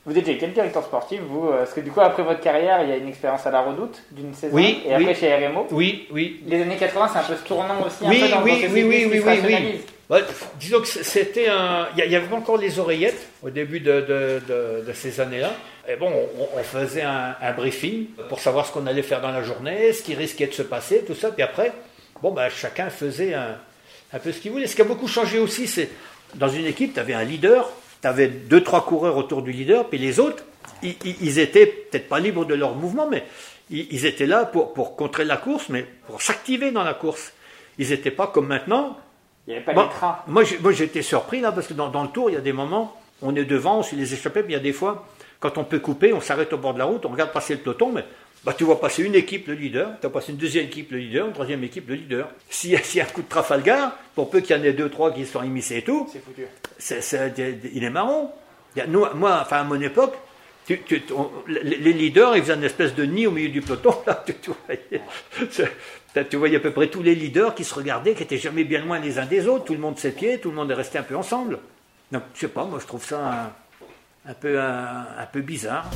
Vous 0.09 0.17
étiez 0.17 0.39
quel 0.39 0.53
directeur 0.55 0.83
sportif 0.83 1.21
vous 1.29 1.49
euh, 1.49 1.59
Parce 1.59 1.73
que 1.75 1.81
du 1.81 1.91
coup 1.91 2.01
après 2.01 2.23
votre 2.23 2.41
carrière 2.41 2.83
il 2.83 2.89
y 2.89 2.93
a 2.93 2.97
une 2.97 3.09
expérience 3.09 3.47
à 3.47 3.51
la 3.51 3.61
Redoute 3.61 4.03
d'une 4.11 4.33
saison 4.33 4.55
Oui, 4.57 4.81
et 4.87 4.95
après 4.95 5.09
oui. 5.09 5.15
chez 5.15 5.35
RMO. 5.47 5.67
Oui, 5.71 6.09
oui. 6.11 6.41
Les 6.47 6.63
années 6.63 6.77
80 6.77 7.11
c'est 7.13 7.19
un 7.19 7.23
peu 7.23 7.37
ce 7.37 7.47
tournant 7.47 7.83
aussi 7.85 7.97
Oui, 8.03 8.17
un 8.23 8.27
peu 8.27 8.33
dans 8.33 8.43
oui, 8.43 8.53
oui, 8.73 8.83
oui, 8.85 9.07
oui, 9.13 9.21
oui, 9.23 9.81
oui. 10.11 10.21
disons 10.59 10.81
que 10.81 10.87
c'était 10.87 11.49
un. 11.49 11.89
Il 11.97 12.11
y, 12.11 12.17
avait 12.17 12.27
pas 12.27 12.37
encore 12.37 12.57
les 12.57 12.79
oreillettes 12.79 13.27
au 13.43 13.51
début 13.51 13.81
de, 13.81 14.01
de- 14.01 14.43
de- 14.49 14.85
de 14.87 14.93
ces 14.95 15.21
années-là. 15.21 15.53
Et 15.87 15.97
bon, 15.97 16.11
on, 16.39 16.59
on 16.59 16.63
faisait 16.63 17.03
un, 17.03 17.35
un 17.41 17.53
briefing 17.53 18.07
pour 18.31 18.41
savoir 18.41 18.65
ce 18.67 18.73
qu'on 18.73 18.87
allait 18.87 19.03
faire 19.03 19.21
dans 19.21 19.31
la 19.31 19.43
journée, 19.43 19.93
ce 19.93 20.03
qui 20.03 20.15
risquait 20.15 20.47
de 20.47 20.53
se 20.55 20.63
passer, 20.63 21.05
tout 21.07 21.15
ça. 21.15 21.31
Puis 21.31 21.43
après, 21.43 21.73
bon, 22.23 22.31
bah, 22.33 22.49
chacun 22.49 22.89
faisait 22.89 23.35
un, 23.35 23.57
un 24.15 24.19
peu 24.19 24.33
ce 24.33 24.41
qu'il 24.41 24.53
voulait. 24.53 24.67
Ce 24.67 24.75
qui 24.75 24.81
a 24.83 24.85
beaucoup 24.87 25.09
changé 25.09 25.39
aussi, 25.39 25.67
c'est 25.67 25.91
dans 26.35 26.49
une 26.49 26.65
équipe, 26.67 26.95
tu 26.95 27.01
avais 27.01 27.15
un 27.15 27.25
leader, 27.25 27.71
tu 28.01 28.09
avais 28.09 28.29
deux, 28.29 28.63
trois 28.63 28.85
coureurs 28.85 29.17
autour 29.17 29.43
du 29.43 29.53
leader, 29.53 29.89
puis 29.89 29.99
les 29.99 30.21
autres, 30.21 30.45
ils, 30.83 31.39
étaient 31.39 31.67
peut-être 31.67 32.09
pas 32.09 32.21
libres 32.21 32.45
de 32.45 32.55
leur 32.55 32.75
mouvement, 32.75 33.09
mais 33.09 33.25
ils, 33.71 33.87
ils 33.93 34.07
étaient 34.07 34.27
là 34.27 34.45
pour, 34.45 34.73
pour 34.73 34.97
contrer 34.97 35.25
la 35.25 35.37
course, 35.37 35.69
mais 35.69 35.87
pour 36.07 36.23
s'activer 36.23 36.71
dans 36.71 36.85
la 36.85 36.95
course. 36.95 37.33
Ils 37.79 37.91
n'étaient 37.91 38.11
pas 38.11 38.27
comme 38.27 38.47
maintenant. 38.49 38.99
Il 39.47 39.51
n'y 39.51 39.57
avait 39.57 39.65
pas 39.65 39.73
Bon, 39.73 39.89
trains. 39.89 40.19
moi, 40.27 40.43
été 40.45 41.03
surpris 41.03 41.41
là 41.41 41.53
parce 41.53 41.67
que 41.67 41.75
dans, 41.75 41.89
dans 41.89 42.03
le 42.03 42.09
tour, 42.11 42.31
il 42.31 42.35
y 42.35 42.37
a 42.37 42.41
des 42.41 42.53
moments, 42.53 43.01
on 43.23 43.35
est 43.35 43.45
devant, 43.45 43.79
on 43.79 43.83
suit 43.83 43.97
les 43.97 44.13
échappées, 44.13 44.43
puis 44.43 44.53
il 44.53 44.57
y 44.57 44.59
a 44.59 44.63
des 44.63 44.73
fois, 44.73 45.07
quand 45.41 45.59
on 45.59 45.65
peut 45.65 45.79
couper, 45.79 46.13
on 46.13 46.21
s'arrête 46.21 46.53
au 46.53 46.59
bord 46.59 46.75
de 46.75 46.79
la 46.79 46.85
route, 46.85 47.05
on 47.07 47.11
regarde 47.11 47.33
passer 47.33 47.55
le 47.55 47.61
peloton, 47.61 47.91
mais 47.93 48.05
bah, 48.45 48.55
tu 48.57 48.65
vois 48.65 48.81
passer 48.81 49.03
une 49.03 49.15
équipe, 49.15 49.49
le 49.49 49.55
leader, 49.55 49.99
tu 50.01 50.07
as 50.07 50.11
passé 50.11 50.33
une 50.33 50.39
deuxième 50.39 50.67
équipe, 50.67 50.91
le 50.93 50.99
leader, 50.99 51.27
une 51.27 51.33
troisième 51.33 51.63
équipe, 51.65 51.89
le 51.89 51.95
leader. 51.97 52.29
S'il 52.49 52.71
y, 52.71 52.77
a- 52.77 52.83
s'il 52.83 52.99
y 52.99 53.01
a 53.01 53.05
un 53.05 53.09
coup 53.09 53.23
de 53.23 53.29
Trafalgar, 53.29 53.97
pour 54.15 54.31
peu 54.31 54.41
qu'il 54.41 54.57
y 54.57 54.59
en 54.59 54.63
ait 54.63 54.73
deux, 54.73 54.89
trois 54.91 55.13
qui 55.13 55.27
se 55.27 55.33
sont 55.33 55.43
immiscés 55.43 55.79
et 55.79 55.83
tout, 55.83 56.09
C'est 56.13 56.25
foutu. 56.25 56.43
c'est- 56.79 57.01
c'est- 57.01 57.59
il 57.75 57.85
est 57.85 57.91
marron. 57.91 58.31
Il 58.77 58.85
nous, 58.89 59.05
moi, 59.15 59.41
enfin, 59.43 59.59
à 59.59 59.65
mon 59.65 59.81
époque, 59.81 60.15
tu- 60.67 60.81
tu- 60.83 61.03
on- 61.17 61.31
les 61.49 61.93
leaders, 61.93 62.37
ils 62.37 62.43
faisaient 62.43 62.55
une 62.55 62.65
espèce 62.65 62.95
de 62.95 63.05
nid 63.05 63.27
au 63.27 63.31
milieu 63.33 63.49
du 63.49 63.61
peloton. 63.63 63.95
Là, 64.07 64.23
tu, 64.27 64.35
tu 64.35 64.51
voyais, 64.67 66.25
tu 66.31 66.37
voyais 66.37 66.57
à 66.57 66.61
peu 66.61 66.71
près 66.71 66.89
tous 66.89 67.03
les 67.03 67.15
leaders 67.15 67.55
qui 67.55 67.65
se 67.65 67.75
regardaient, 67.75 68.15
qui 68.15 68.23
étaient 68.23 68.37
jamais 68.39 68.65
bien 68.65 68.85
loin 68.85 68.99
les 68.99 69.19
uns 69.19 69.27
des 69.27 69.47
autres. 69.49 69.65
Tout 69.65 69.73
le 69.75 69.79
monde 69.81 69.99
s'épiait, 69.99 70.39
tout 70.39 70.51
le 70.51 70.57
monde 70.57 70.71
est 70.71 70.75
resté 70.75 70.99
un 70.99 71.03
peu 71.03 71.17
ensemble. 71.17 71.59
Donc, 72.13 72.23
je 72.35 72.41
sais 72.41 72.49
pas, 72.49 72.65
moi, 72.65 72.79
je 72.81 72.87
trouve 72.87 73.05
ça 73.05 73.51
un, 74.27 74.31
un 74.31 74.35
peu, 74.35 74.61
un, 74.61 75.07
un 75.19 75.27
peu 75.33 75.41
bizarre. 75.41 75.91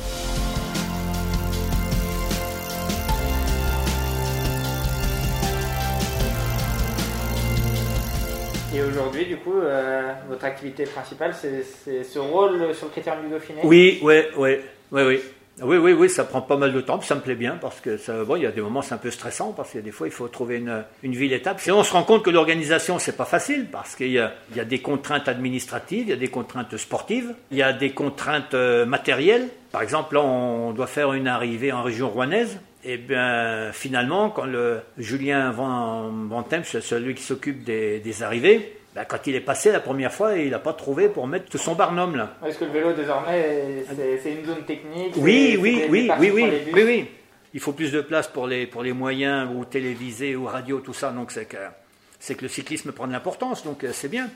Et 8.75 8.81
aujourd'hui 8.81 9.25
du 9.25 9.37
coup 9.37 9.59
euh, 9.59 10.13
votre 10.27 10.45
activité 10.45 10.85
principale 10.85 11.35
c'est 11.35 12.03
ce 12.03 12.19
rôle 12.19 12.73
sur 12.73 12.87
le 12.87 12.91
critérium 12.91 13.25
du 13.25 13.29
Dauphiné? 13.29 13.61
Oui, 13.63 13.99
oui, 14.01 14.21
oui, 14.35 14.57
oui, 14.91 15.01
oui. 15.03 15.19
Oui, 15.61 15.77
oui, 15.77 16.09
ça 16.09 16.23
prend 16.23 16.41
pas 16.41 16.57
mal 16.57 16.73
de 16.73 16.81
temps, 16.81 16.99
ça 17.01 17.13
me 17.13 17.21
plaît 17.21 17.35
bien 17.35 17.59
parce 17.61 17.79
que 17.79 18.23
bon, 18.23 18.35
il 18.37 18.41
y 18.41 18.47
a 18.47 18.51
des 18.51 18.61
moments 18.61 18.81
c'est 18.81 18.95
un 18.95 18.97
peu 18.97 19.11
stressant 19.11 19.53
parce 19.55 19.69
qu'il 19.69 19.79
y 19.79 19.83
a 19.83 19.85
des 19.85 19.91
fois 19.91 20.07
il 20.07 20.11
faut 20.11 20.27
trouver 20.27 20.57
une, 20.57 20.83
une 21.03 21.13
ville 21.13 21.31
étape. 21.31 21.61
Et 21.67 21.71
on 21.71 21.83
se 21.83 21.93
rend 21.93 22.01
compte 22.01 22.23
que 22.23 22.31
l'organisation 22.31 22.97
c'est 22.97 23.15
pas 23.15 23.25
facile 23.25 23.67
parce 23.71 23.95
qu'il 23.95 24.07
y 24.07 24.19
y 24.55 24.59
a 24.59 24.65
des 24.65 24.79
contraintes 24.79 25.27
administratives, 25.27 26.05
il 26.07 26.09
y 26.09 26.13
a 26.13 26.15
des 26.15 26.29
contraintes 26.29 26.75
sportives, 26.77 27.35
il 27.51 27.57
y 27.57 27.63
a 27.63 27.71
des 27.71 27.91
contraintes 27.91 28.55
euh, 28.55 28.87
matérielles. 28.87 29.47
Par 29.71 29.83
exemple, 29.83 30.15
là, 30.15 30.21
on 30.21 30.71
doit 30.71 30.87
faire 30.87 31.13
une 31.13 31.27
arrivée 31.27 31.71
en 31.71 31.83
région 31.83 32.09
rouennaise. 32.09 32.59
Et 32.85 32.97
bien, 32.97 33.71
finalement, 33.71 34.29
quand 34.29 34.45
le 34.45 34.81
Julien 34.97 35.51
Van, 35.51 36.09
Van 36.27 36.43
Temp, 36.43 36.63
c'est 36.63 36.81
celui 36.81 37.15
qui 37.15 37.23
s'occupe 37.23 37.63
des, 37.63 37.99
des 37.99 38.23
arrivées, 38.23 38.77
ben, 38.93 39.05
quand 39.05 39.25
il 39.25 39.35
est 39.35 39.41
passé 39.41 39.71
la 39.71 39.79
première 39.79 40.13
fois, 40.13 40.37
il 40.37 40.51
n'a 40.51 40.59
pas 40.59 40.73
trouvé 40.73 41.09
pour 41.09 41.25
mettre 41.25 41.49
tout 41.49 41.57
son 41.57 41.75
barnum 41.75 42.15
là. 42.15 42.35
Est-ce 42.45 42.59
que 42.59 42.65
le 42.65 42.71
vélo 42.71 42.93
désormais 42.93 43.85
c'est 44.21 44.33
une 44.33 44.45
zone 44.45 44.65
technique? 44.65 45.13
Oui, 45.17 45.57
oui, 45.59 45.85
oui, 45.89 46.11
oui, 46.19 46.31
oui, 46.73 46.83
oui. 46.83 47.07
Il 47.55 47.59
faut 47.59 47.71
plus 47.71 47.91
de 47.91 48.01
place 48.01 48.27
pour 48.27 48.47
les, 48.47 48.67
pour 48.67 48.83
les 48.83 48.93
moyens 48.93 49.49
ou 49.55 49.63
télévisés 49.63 50.35
ou 50.35 50.45
radio, 50.45 50.79
tout 50.79 50.93
ça. 50.93 51.11
Donc 51.11 51.31
c'est 51.31 51.45
que, 51.45 51.57
c'est 52.19 52.35
que 52.35 52.43
le 52.43 52.49
cyclisme 52.49 52.91
prend 52.91 53.07
de 53.07 53.13
l'importance, 53.13 53.63
donc 53.63 53.83
euh, 53.83 53.91
c'est 53.93 54.09
bien. 54.09 54.29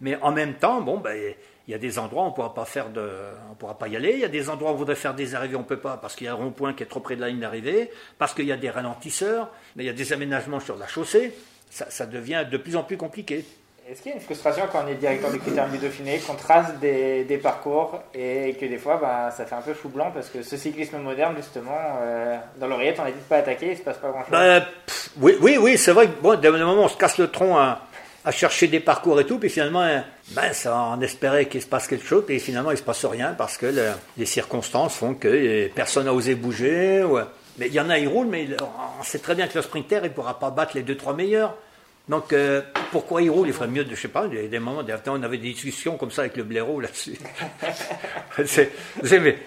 Mais 0.00 0.16
en 0.22 0.32
même 0.32 0.54
temps, 0.54 0.80
bon, 0.80 0.98
ben, 0.98 1.34
il 1.68 1.72
y 1.72 1.74
a 1.74 1.78
des 1.78 1.98
endroits 1.98 2.24
où 2.24 2.26
on 2.26 2.32
pourra 2.32 2.54
pas 2.54 2.64
faire 2.64 2.90
de, 2.90 3.10
on 3.50 3.54
pourra 3.54 3.76
pas 3.76 3.88
y 3.88 3.96
aller. 3.96 4.12
Il 4.12 4.20
y 4.20 4.24
a 4.24 4.28
des 4.28 4.48
endroits 4.48 4.70
où 4.70 4.74
on 4.74 4.76
voudrait 4.76 4.94
faire 4.94 5.14
des 5.14 5.34
arrivées, 5.34 5.56
on 5.56 5.64
peut 5.64 5.78
pas 5.78 5.96
parce 5.96 6.14
qu'il 6.14 6.26
y 6.26 6.28
a 6.28 6.32
un 6.32 6.36
rond-point 6.36 6.74
qui 6.74 6.84
est 6.84 6.86
trop 6.86 7.00
près 7.00 7.16
de 7.16 7.20
la 7.20 7.28
ligne 7.28 7.40
d'arrivée, 7.40 7.90
parce 8.18 8.34
qu'il 8.34 8.46
y 8.46 8.52
a 8.52 8.56
des 8.56 8.70
ralentisseurs, 8.70 9.50
mais 9.74 9.84
il 9.84 9.86
y 9.86 9.90
a 9.90 9.94
des 9.94 10.12
aménagements 10.12 10.60
sur 10.60 10.76
la 10.76 10.86
chaussée. 10.86 11.32
Ça, 11.70 11.90
ça 11.90 12.06
devient 12.06 12.44
de 12.50 12.56
plus 12.56 12.76
en 12.76 12.84
plus 12.84 12.96
compliqué. 12.96 13.44
Est-ce 13.88 14.02
qu'il 14.02 14.10
y 14.10 14.14
a 14.14 14.16
une 14.16 14.22
frustration 14.22 14.64
quand 14.70 14.82
on 14.84 14.88
est 14.88 14.94
directeur 14.96 15.30
du 15.30 15.38
critérium 15.38 15.70
du 15.70 15.78
Dauphiné, 15.78 16.18
qu'on 16.18 16.34
trace 16.34 16.76
des, 16.80 17.22
des 17.22 17.38
parcours 17.38 18.00
et 18.14 18.56
que 18.60 18.66
des 18.66 18.78
fois 18.78 18.98
bah, 19.00 19.30
ça 19.30 19.46
fait 19.46 19.54
un 19.54 19.60
peu 19.60 19.74
chou 19.74 19.88
blanc 19.88 20.10
parce 20.12 20.28
que 20.28 20.42
ce 20.42 20.56
cyclisme 20.56 20.98
moderne, 20.98 21.34
justement, 21.36 21.98
euh, 22.00 22.36
dans 22.58 22.66
l'oreillette, 22.66 22.98
on 22.98 23.04
a 23.04 23.12
dit 23.12 23.18
de 23.18 23.28
pas 23.28 23.36
attaquer, 23.36 23.72
il 23.72 23.76
se 23.76 23.82
passe 23.82 23.98
pas 23.98 24.08
grand 24.08 24.22
chose. 24.22 24.30
Ben, 24.32 24.64
oui, 25.18 25.36
oui, 25.40 25.56
oui, 25.56 25.78
c'est 25.78 25.92
vrai 25.92 26.08
que 26.08 26.20
bon, 26.20 26.34
d'un 26.34 26.50
moment, 26.50 26.82
on 26.82 26.88
se 26.88 26.96
casse 26.96 27.18
le 27.18 27.30
tronc 27.30 27.56
à, 27.56 27.82
à 28.24 28.32
chercher 28.32 28.66
des 28.66 28.80
parcours 28.80 29.20
et 29.20 29.24
tout, 29.24 29.38
puis 29.38 29.50
finalement, 29.50 29.82
hein, 29.82 30.04
ben, 30.30 30.52
ça, 30.52 30.76
on 30.96 31.00
espérait 31.00 31.46
qu'il 31.46 31.62
se 31.62 31.66
passe 31.66 31.86
quelque 31.86 32.04
chose, 32.06 32.24
et 32.28 32.38
finalement, 32.38 32.72
il 32.72 32.76
se 32.76 32.82
passe 32.82 33.04
rien 33.04 33.32
parce 33.34 33.56
que 33.56 33.66
le- 33.66 33.92
les 34.16 34.26
circonstances 34.26 34.96
font 34.96 35.14
que 35.14 35.28
euh, 35.28 35.68
personne 35.74 36.06
n'a 36.06 36.12
osé 36.12 36.34
bouger. 36.34 37.04
ou- 37.04 37.18
mais 37.58 37.68
il 37.68 37.72
y 37.72 37.80
en 37.80 37.88
a, 37.88 37.98
ils 37.98 38.08
roulent, 38.08 38.26
mais 38.26 38.46
on 38.98 39.02
sait 39.02 39.18
très 39.20 39.34
bien 39.34 39.46
que 39.48 39.54
le 39.56 39.62
sprinter, 39.62 40.00
il 40.02 40.08
ne 40.10 40.14
pourra 40.14 40.38
pas 40.38 40.50
battre 40.50 40.72
les 40.76 40.82
deux, 40.82 40.96
trois 40.96 41.14
meilleurs. 41.14 41.56
Donc, 42.08 42.32
euh, 42.32 42.60
pourquoi 42.92 43.22
il 43.22 43.30
roule? 43.30 43.48
Il 43.48 43.52
ferait 43.54 43.66
mieux 43.68 43.84
de, 43.84 43.94
je 43.94 44.00
sais 44.00 44.08
pas, 44.08 44.26
il 44.30 44.38
y 44.40 44.44
a 44.44 44.46
des 44.48 44.58
moments, 44.58 44.82
des 44.82 44.92
fois, 44.92 45.00
on 45.14 45.22
avait 45.22 45.38
des 45.38 45.52
discussions 45.52 45.96
comme 45.96 46.10
ça 46.10 46.22
avec 46.22 46.36
le 46.36 46.42
blaireau 46.44 46.80
là-dessus. 46.80 47.18
c'est, 48.46 48.70
mais, 49.20 49.38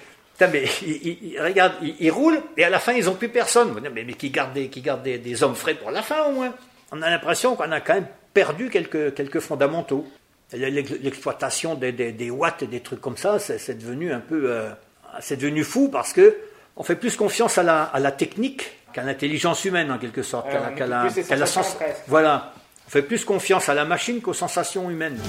mais 0.41 0.63
il, 0.81 0.89
il- 0.89 1.17
il- 1.33 1.41
regarde, 1.41 1.73
il, 1.81 1.95
il 1.99 2.11
roule 2.11 2.41
et 2.57 2.63
à 2.63 2.69
la 2.69 2.79
fin, 2.79 2.93
ils 2.93 3.05
n'ont 3.05 3.15
plus 3.15 3.29
personne. 3.29 3.73
Mais, 3.81 4.03
mais 4.03 4.13
qui 4.13 4.29
garde, 4.29 4.53
des, 4.53 4.67
qui 4.69 4.81
garde 4.81 5.03
des, 5.03 5.17
des 5.17 5.43
hommes 5.43 5.55
frais 5.55 5.75
pour 5.75 5.91
la 5.91 6.01
fin 6.01 6.23
au 6.25 6.31
moins? 6.31 6.53
On 6.91 7.01
a 7.01 7.09
l'impression 7.09 7.55
qu'on 7.55 7.71
a 7.71 7.79
quand 7.81 7.93
même 7.93 8.07
perdu 8.33 8.69
quelques, 8.69 9.13
quelques 9.13 9.39
fondamentaux. 9.39 10.05
L'ex- 10.53 10.91
L'exploitation 11.01 11.75
des, 11.75 11.91
des, 11.91 12.11
des 12.11 12.29
watts 12.31 12.63
et 12.63 12.67
des 12.67 12.79
trucs 12.79 13.01
comme 13.01 13.17
ça, 13.17 13.37
c'est, 13.39 13.77
devenu 13.77 14.11
un 14.11 14.19
peu, 14.19 14.49
euh, 14.51 14.69
c'est 15.19 15.37
devenu 15.37 15.63
fou 15.63 15.89
parce 15.89 16.11
que 16.13 16.35
on 16.75 16.83
fait 16.83 16.95
plus 16.95 17.15
confiance 17.15 17.57
à 17.57 17.63
la, 17.63 17.83
à 17.83 17.99
la 17.99 18.11
technique 18.11 18.71
qu'à 18.93 19.03
l'intelligence 19.03 19.63
humaine 19.65 19.91
en 19.91 19.97
quelque 19.99 20.23
sorte, 20.23 20.49
qu'à 20.49 20.59
on 20.59 20.63
la- 20.63 20.71
qu'à 20.71 20.87
la- 21.35 21.45
sens- 21.45 21.75
presque. 21.75 21.97
Voilà, 22.07 22.53
on 22.87 22.89
fait 22.89 23.03
plus 23.03 23.25
confiance 23.25 23.69
à 23.69 23.73
la 23.75 23.85
machine 23.85 24.21
qu'aux 24.21 24.33
sensations 24.33 24.89
humaines. 24.89 25.19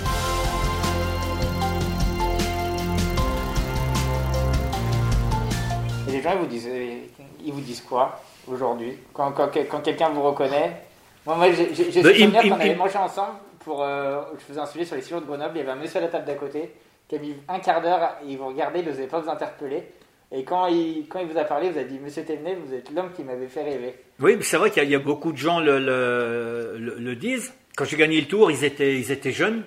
Et 6.08 6.12
les 6.12 6.22
gens, 6.22 6.32
ils 6.32 6.38
vous 6.38 6.46
disent, 6.46 6.68
ils 7.44 7.52
vous 7.52 7.60
disent 7.60 7.82
quoi 7.82 8.20
aujourd'hui? 8.48 8.94
Quand, 9.12 9.32
quand, 9.32 9.50
quand 9.68 9.80
quelqu'un 9.80 10.08
vous 10.10 10.22
reconnaît? 10.22 10.76
Moi, 11.26 11.36
moi 11.36 11.46
j'ai 11.52 11.74
souvenir 11.74 12.42
qu'on 12.42 12.52
avait 12.52 12.74
mangé 12.74 12.96
ensemble 12.98 13.34
pour. 13.60 13.82
euh, 13.84 14.20
je 14.38 14.44
faisais 14.44 14.60
un 14.60 14.66
sujet 14.66 14.84
sur 14.84 14.96
les 14.96 15.02
silos 15.02 15.20
de 15.20 15.26
Grenoble, 15.26 15.52
il 15.54 15.58
y 15.58 15.60
avait 15.62 15.70
un 15.72 15.76
monsieur 15.76 15.98
à 15.98 16.02
la 16.02 16.08
table 16.08 16.24
d'à 16.26 16.34
côté 16.34 16.70
qui 17.08 17.16
a 17.16 17.18
mis 17.18 17.34
un 17.48 17.58
quart 17.58 17.80
d'heure, 17.82 18.16
il 18.26 18.36
vous 18.38 18.46
regardait, 18.48 18.80
il 18.80 18.86
n'osait 18.86 19.06
pas 19.08 19.18
vous 19.20 19.28
interpeller. 19.30 19.84
Et 20.32 20.44
quand 20.44 20.66
il, 20.68 21.06
quand 21.08 21.18
il 21.18 21.26
vous 21.26 21.38
a 21.38 21.42
parlé, 21.44 21.70
vous 21.70 21.78
a 21.78 21.82
dit 21.82 21.98
Monsieur 21.98 22.24
Thévenet, 22.24 22.54
vous 22.54 22.72
êtes 22.72 22.90
l'homme 22.92 23.10
qui 23.12 23.24
m'avait 23.24 23.48
fait 23.48 23.64
rêver. 23.64 23.96
Oui, 24.20 24.36
mais 24.36 24.44
c'est 24.44 24.56
vrai 24.58 24.70
qu'il 24.70 24.78
y, 24.82 24.86
a- 24.86 24.88
il 24.88 24.92
y 24.92 24.94
a 24.94 25.00
beaucoup 25.00 25.32
de 25.32 25.36
gens 25.38 25.58
le, 25.58 25.80
le, 25.80 26.76
le- 26.78 26.94
le 26.98 27.16
disent. 27.16 27.52
Quand 27.76 27.84
j'ai 27.84 27.96
gagné 27.96 28.20
le 28.20 28.28
tour, 28.28 28.48
ils 28.50 28.62
étaient, 28.62 28.94
ils 28.96 29.10
étaient 29.10 29.32
jeunes. 29.32 29.64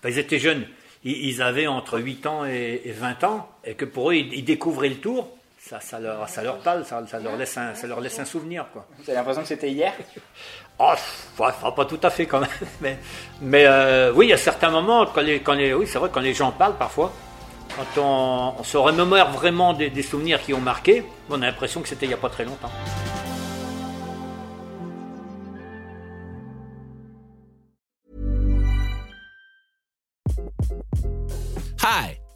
Enfin, 0.00 0.10
ils 0.10 0.18
étaient 0.18 0.38
jeunes. 0.38 0.66
Ils, 1.04 1.28
ils 1.28 1.40
avaient 1.40 1.66
entre 1.66 1.98
8 1.98 2.26
ans 2.26 2.44
et, 2.44 2.82
et 2.84 2.92
20 2.92 3.24
ans. 3.24 3.48
Et 3.64 3.74
que 3.74 3.86
pour 3.86 4.10
eux, 4.10 4.16
ils, 4.16 4.32
ils 4.34 4.44
découvraient 4.44 4.90
le 4.90 4.96
tour. 4.96 5.30
Ça, 5.58 5.80
ça, 5.80 5.98
leur, 6.00 6.28
ça 6.28 6.42
leur 6.42 6.58
parle, 6.58 6.84
ça, 6.84 7.06
ça 7.06 7.18
leur 7.20 7.36
laisse 7.36 7.56
un, 7.56 7.72
ça 7.74 7.86
leur 7.86 8.00
laisse 8.00 8.18
un 8.18 8.24
souvenir. 8.26 8.66
Quoi. 8.72 8.84
Vous 8.98 9.04
avez 9.08 9.14
l'impression 9.14 9.42
que 9.42 9.48
c'était 9.48 9.70
hier? 9.70 9.94
Oh, 10.84 11.70
pas 11.76 11.84
tout 11.84 12.00
à 12.02 12.10
fait 12.10 12.26
quand 12.26 12.40
même. 12.40 12.50
Mais, 12.80 12.98
mais 13.40 13.64
euh, 13.66 14.12
oui, 14.14 14.26
il 14.26 14.30
y 14.30 14.32
a 14.32 14.36
certains 14.36 14.70
moments, 14.70 15.06
quand 15.06 15.20
les, 15.20 15.40
quand 15.40 15.54
les, 15.54 15.72
oui, 15.74 15.86
c'est 15.86 15.98
vrai, 15.98 16.10
quand 16.12 16.20
les 16.20 16.34
gens 16.34 16.50
parlent 16.50 16.76
parfois, 16.76 17.12
quand 17.76 18.00
on, 18.02 18.54
on 18.60 18.64
se 18.64 18.76
remémore 18.76 19.30
vraiment 19.30 19.72
des, 19.72 19.90
des 19.90 20.02
souvenirs 20.02 20.42
qui 20.42 20.52
ont 20.54 20.60
marqué, 20.60 21.04
on 21.30 21.40
a 21.40 21.46
l'impression 21.46 21.80
que 21.80 21.88
c'était 21.88 22.06
il 22.06 22.08
n'y 22.08 22.14
a 22.14 22.18
pas 22.18 22.30
très 22.30 22.44
longtemps. 22.44 22.70